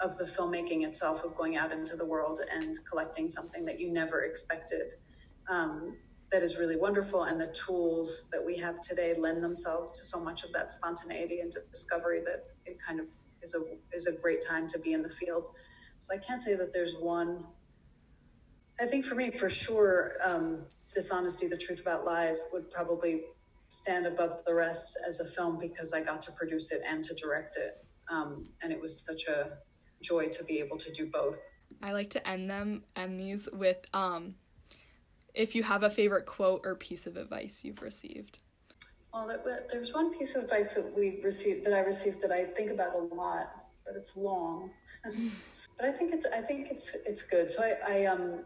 of 0.00 0.18
the 0.18 0.24
filmmaking 0.24 0.84
itself 0.84 1.22
of 1.24 1.36
going 1.36 1.56
out 1.56 1.70
into 1.70 1.94
the 1.94 2.04
world 2.04 2.40
and 2.52 2.76
collecting 2.90 3.28
something 3.28 3.64
that 3.64 3.78
you 3.78 3.92
never 3.92 4.22
expected 4.22 4.94
um, 5.48 5.96
that 6.32 6.42
is 6.42 6.58
really 6.58 6.76
wonderful. 6.76 7.22
And 7.22 7.40
the 7.40 7.46
tools 7.48 8.28
that 8.32 8.44
we 8.44 8.56
have 8.58 8.80
today 8.80 9.14
lend 9.16 9.42
themselves 9.42 9.96
to 9.98 10.04
so 10.04 10.18
much 10.22 10.42
of 10.42 10.52
that 10.52 10.72
spontaneity 10.72 11.38
and 11.38 11.54
discovery 11.70 12.20
that 12.24 12.46
it 12.66 12.76
kind 12.84 12.98
of 12.98 13.06
is 13.40 13.54
a 13.54 13.62
is 13.94 14.06
a 14.06 14.20
great 14.20 14.44
time 14.44 14.66
to 14.68 14.78
be 14.80 14.94
in 14.94 15.02
the 15.02 15.10
field. 15.10 15.46
So 16.00 16.12
i 16.12 16.18
can't 16.18 16.40
say 16.40 16.56
that 16.56 16.72
there's 16.72 16.94
one. 16.96 17.44
I 18.80 18.86
think 18.86 19.04
for 19.04 19.14
me 19.14 19.30
for 19.30 19.48
sure 19.48 20.14
um, 20.24 20.66
dishonesty 20.92 21.46
the 21.46 21.56
truth 21.56 21.80
about 21.80 22.04
lies 22.04 22.48
would 22.52 22.68
probably 22.72 23.22
stand 23.68 24.06
above 24.06 24.44
the 24.46 24.54
rest 24.54 24.98
as 25.06 25.20
a 25.20 25.24
film 25.24 25.58
because 25.58 25.92
i 25.92 26.02
got 26.02 26.20
to 26.20 26.32
produce 26.32 26.72
it 26.72 26.82
and 26.88 27.02
to 27.02 27.14
direct 27.14 27.56
it 27.56 27.84
um, 28.10 28.46
and 28.62 28.70
it 28.70 28.80
was 28.80 29.00
such 29.00 29.26
a 29.28 29.52
joy 30.02 30.26
to 30.28 30.44
be 30.44 30.58
able 30.58 30.76
to 30.76 30.92
do 30.92 31.06
both 31.06 31.38
i 31.82 31.92
like 31.92 32.10
to 32.10 32.28
end 32.28 32.50
them 32.50 32.84
end 32.96 33.18
these 33.18 33.48
with 33.52 33.78
um 33.94 34.34
if 35.34 35.54
you 35.54 35.62
have 35.64 35.82
a 35.82 35.90
favorite 35.90 36.26
quote 36.26 36.62
or 36.64 36.74
piece 36.74 37.06
of 37.06 37.16
advice 37.16 37.60
you've 37.62 37.82
received. 37.82 38.38
Well, 39.12 39.30
there's 39.70 39.92
one 39.92 40.16
piece 40.16 40.34
of 40.34 40.44
advice 40.44 40.74
that 40.74 40.92
we 40.96 41.20
received 41.22 41.64
that 41.66 41.74
I 41.74 41.80
received 41.80 42.20
that 42.22 42.32
I 42.32 42.44
think 42.44 42.70
about 42.70 42.94
a 42.94 43.14
lot, 43.14 43.66
but 43.84 43.94
it's 43.96 44.16
long. 44.16 44.70
but 45.76 45.86
I 45.86 45.92
think 45.92 46.14
it's 46.14 46.26
I 46.26 46.40
think 46.40 46.68
it's 46.70 46.96
it's 47.06 47.22
good. 47.22 47.50
So 47.50 47.62
I, 47.62 47.76
I 47.86 48.04
um 48.06 48.40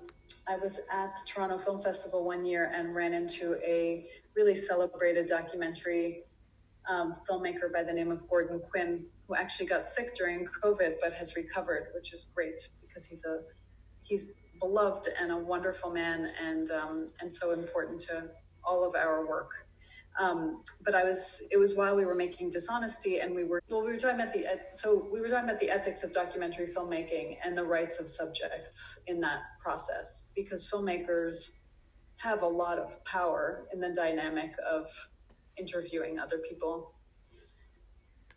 I 0.46 0.57
was 0.57 0.78
at 0.90 1.14
the 1.14 1.26
Toronto 1.26 1.59
Film 1.59 1.81
Festival 1.81 2.24
one 2.24 2.44
year 2.44 2.70
and 2.74 2.94
ran 2.94 3.14
into 3.14 3.57
a 3.64 4.07
really 4.38 4.55
celebrated 4.55 5.27
documentary 5.27 6.22
um, 6.88 7.16
filmmaker 7.29 7.72
by 7.74 7.83
the 7.83 7.92
name 7.92 8.12
of 8.12 8.27
Gordon 8.29 8.61
Quinn, 8.70 9.05
who 9.27 9.35
actually 9.35 9.66
got 9.66 9.87
sick 9.87 10.14
during 10.14 10.46
COVID 10.62 10.94
but 11.03 11.12
has 11.12 11.35
recovered, 11.35 11.88
which 11.92 12.12
is 12.12 12.27
great 12.35 12.68
because 12.81 13.05
he's 13.05 13.24
a 13.24 13.40
he's 14.05 14.27
beloved 14.61 15.09
and 15.20 15.33
a 15.33 15.37
wonderful 15.37 15.90
man, 15.90 16.31
and 16.42 16.70
um, 16.70 17.09
and 17.20 17.35
so 17.35 17.51
important 17.51 18.01
to 18.03 18.31
all 18.64 18.88
of 18.88 18.94
our 18.94 19.27
work. 19.27 19.51
Um, 20.20 20.62
but 20.85 20.94
I 20.94 21.03
was 21.03 21.42
it 21.51 21.59
was 21.59 21.74
while 21.74 21.96
we 21.96 22.07
were 22.07 22.14
making 22.14 22.51
dishonesty, 22.51 23.18
and 23.18 23.35
we 23.35 23.42
were 23.42 23.61
well, 23.68 23.85
we 23.85 23.92
were 23.92 23.98
talking 23.98 24.20
about 24.20 24.33
the 24.33 24.46
so 24.72 25.09
we 25.12 25.20
were 25.20 25.29
talking 25.29 25.48
about 25.48 25.61
the 25.61 25.70
ethics 25.70 26.05
of 26.05 26.12
documentary 26.12 26.68
filmmaking 26.68 27.38
and 27.44 27.59
the 27.59 27.64
rights 27.64 27.98
of 27.98 28.09
subjects 28.09 29.01
in 29.09 29.20
that 29.20 29.40
process 29.61 30.31
because 30.37 30.70
filmmakers 30.70 31.58
have 32.18 32.42
a 32.42 32.46
lot 32.46 32.78
of 32.78 33.02
power 33.04 33.66
in 33.72 33.81
the 33.81 33.90
dynamic 33.90 34.52
of 34.68 34.90
interviewing 35.57 36.18
other 36.18 36.38
people. 36.38 36.94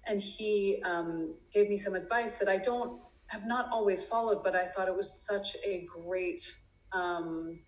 And 0.08 0.22
he 0.22 0.82
um, 0.84 1.36
gave 1.54 1.70
me 1.70 1.78
some 1.78 1.96
advice 1.96 2.38
that 2.38 2.50
I 2.50 2.58
don't 2.58 3.00
have 3.28 3.46
not 3.46 3.70
always 3.72 4.04
followed, 4.04 4.44
but 4.44 4.56
I 4.56 4.68
thought 4.68 4.88
it 4.88 4.96
was 4.96 5.12
such 5.12 5.56
a 5.66 5.88
great 6.04 6.42
um, 6.92 7.60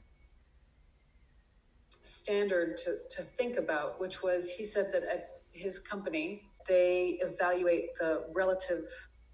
standard 2.01 2.77
to, 2.77 2.97
to 3.15 3.21
think 3.23 3.57
about, 3.57 3.99
which 3.99 4.21
was 4.21 4.51
he 4.51 4.65
said 4.65 4.91
that 4.93 5.03
at 5.03 5.41
his 5.51 5.79
company, 5.79 6.43
they 6.67 7.19
evaluate 7.21 7.95
the 7.99 8.25
relative 8.33 8.87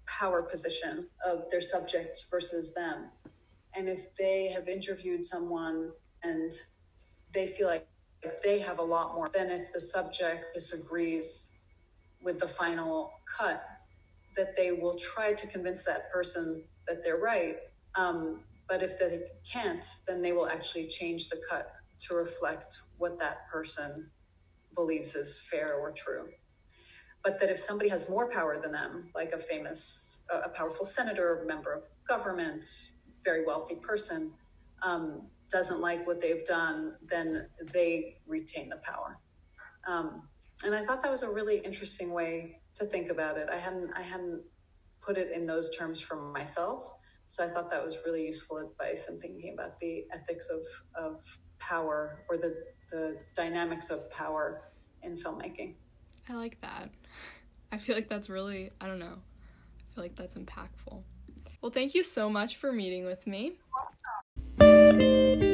power 0.06 0.42
position 0.42 1.08
of 1.24 1.50
their 1.50 1.60
subjects 1.60 2.26
versus 2.30 2.74
them. 2.74 3.10
And 3.74 3.88
if 3.88 4.14
they 4.16 4.48
have 4.48 4.68
interviewed 4.68 5.24
someone 5.24 5.92
and 6.22 6.52
they 7.32 7.46
feel 7.46 7.66
like 7.66 7.86
they 8.42 8.58
have 8.58 8.78
a 8.78 8.82
lot 8.82 9.14
more 9.14 9.30
than 9.32 9.50
if 9.50 9.72
the 9.72 9.80
subject 9.80 10.52
disagrees 10.52 11.64
with 12.22 12.38
the 12.38 12.48
final 12.48 13.12
cut, 13.38 13.64
that 14.36 14.56
they 14.56 14.72
will 14.72 14.94
try 14.94 15.32
to 15.32 15.46
convince 15.46 15.84
that 15.84 16.10
person 16.12 16.62
that 16.86 17.02
they're 17.02 17.16
right. 17.16 17.56
Um, 17.94 18.40
but 18.68 18.82
if 18.82 18.98
they 18.98 19.22
can't, 19.50 19.84
then 20.06 20.22
they 20.22 20.32
will 20.32 20.48
actually 20.48 20.86
change 20.86 21.28
the 21.28 21.40
cut 21.48 21.72
to 22.06 22.14
reflect 22.14 22.78
what 22.98 23.18
that 23.18 23.48
person 23.50 24.10
believes 24.74 25.14
is 25.14 25.38
fair 25.38 25.74
or 25.74 25.90
true. 25.90 26.28
But 27.22 27.40
that 27.40 27.50
if 27.50 27.58
somebody 27.58 27.90
has 27.90 28.08
more 28.08 28.30
power 28.30 28.58
than 28.60 28.72
them, 28.72 29.10
like 29.14 29.32
a 29.32 29.38
famous, 29.38 30.22
a 30.30 30.48
powerful 30.48 30.84
senator, 30.84 31.44
member 31.46 31.72
of 31.72 31.82
government, 32.08 32.64
very 33.24 33.44
wealthy 33.44 33.74
person, 33.74 34.32
um, 34.82 35.22
doesn't 35.50 35.80
like 35.80 36.06
what 36.06 36.20
they've 36.20 36.44
done, 36.44 36.94
then 37.02 37.46
they 37.72 38.18
retain 38.26 38.68
the 38.68 38.76
power. 38.76 39.18
Um, 39.86 40.28
and 40.64 40.74
I 40.74 40.84
thought 40.84 41.02
that 41.02 41.10
was 41.10 41.22
a 41.22 41.30
really 41.30 41.58
interesting 41.58 42.12
way 42.12 42.60
to 42.74 42.84
think 42.84 43.10
about 43.10 43.38
it. 43.38 43.48
I 43.50 43.56
hadn't 43.56 43.90
I 43.96 44.02
hadn't 44.02 44.42
put 45.00 45.16
it 45.16 45.32
in 45.32 45.46
those 45.46 45.74
terms 45.76 46.00
for 46.00 46.16
myself. 46.16 46.92
So 47.26 47.44
I 47.44 47.48
thought 47.48 47.70
that 47.70 47.84
was 47.84 47.96
really 48.04 48.26
useful 48.26 48.58
advice 48.58 49.06
in 49.08 49.20
thinking 49.20 49.54
about 49.54 49.78
the 49.78 50.04
ethics 50.12 50.50
of, 50.50 50.60
of 51.00 51.20
power 51.60 52.24
or 52.28 52.36
the, 52.36 52.56
the 52.90 53.18
dynamics 53.36 53.90
of 53.90 54.10
power 54.10 54.62
in 55.04 55.16
filmmaking. 55.16 55.74
I 56.28 56.34
like 56.34 56.60
that. 56.60 56.90
I 57.70 57.78
feel 57.78 57.94
like 57.94 58.08
that's 58.08 58.28
really, 58.28 58.70
I 58.80 58.88
don't 58.88 58.98
know, 58.98 59.14
I 59.14 59.94
feel 59.94 60.04
like 60.04 60.16
that's 60.16 60.34
impactful. 60.34 61.04
Well, 61.62 61.70
thank 61.72 61.94
you 61.94 62.02
so 62.02 62.28
much 62.28 62.56
for 62.56 62.72
meeting 62.72 63.04
with 63.04 63.24
me. 63.28 63.58
Thank 64.90 65.42
you. 65.42 65.49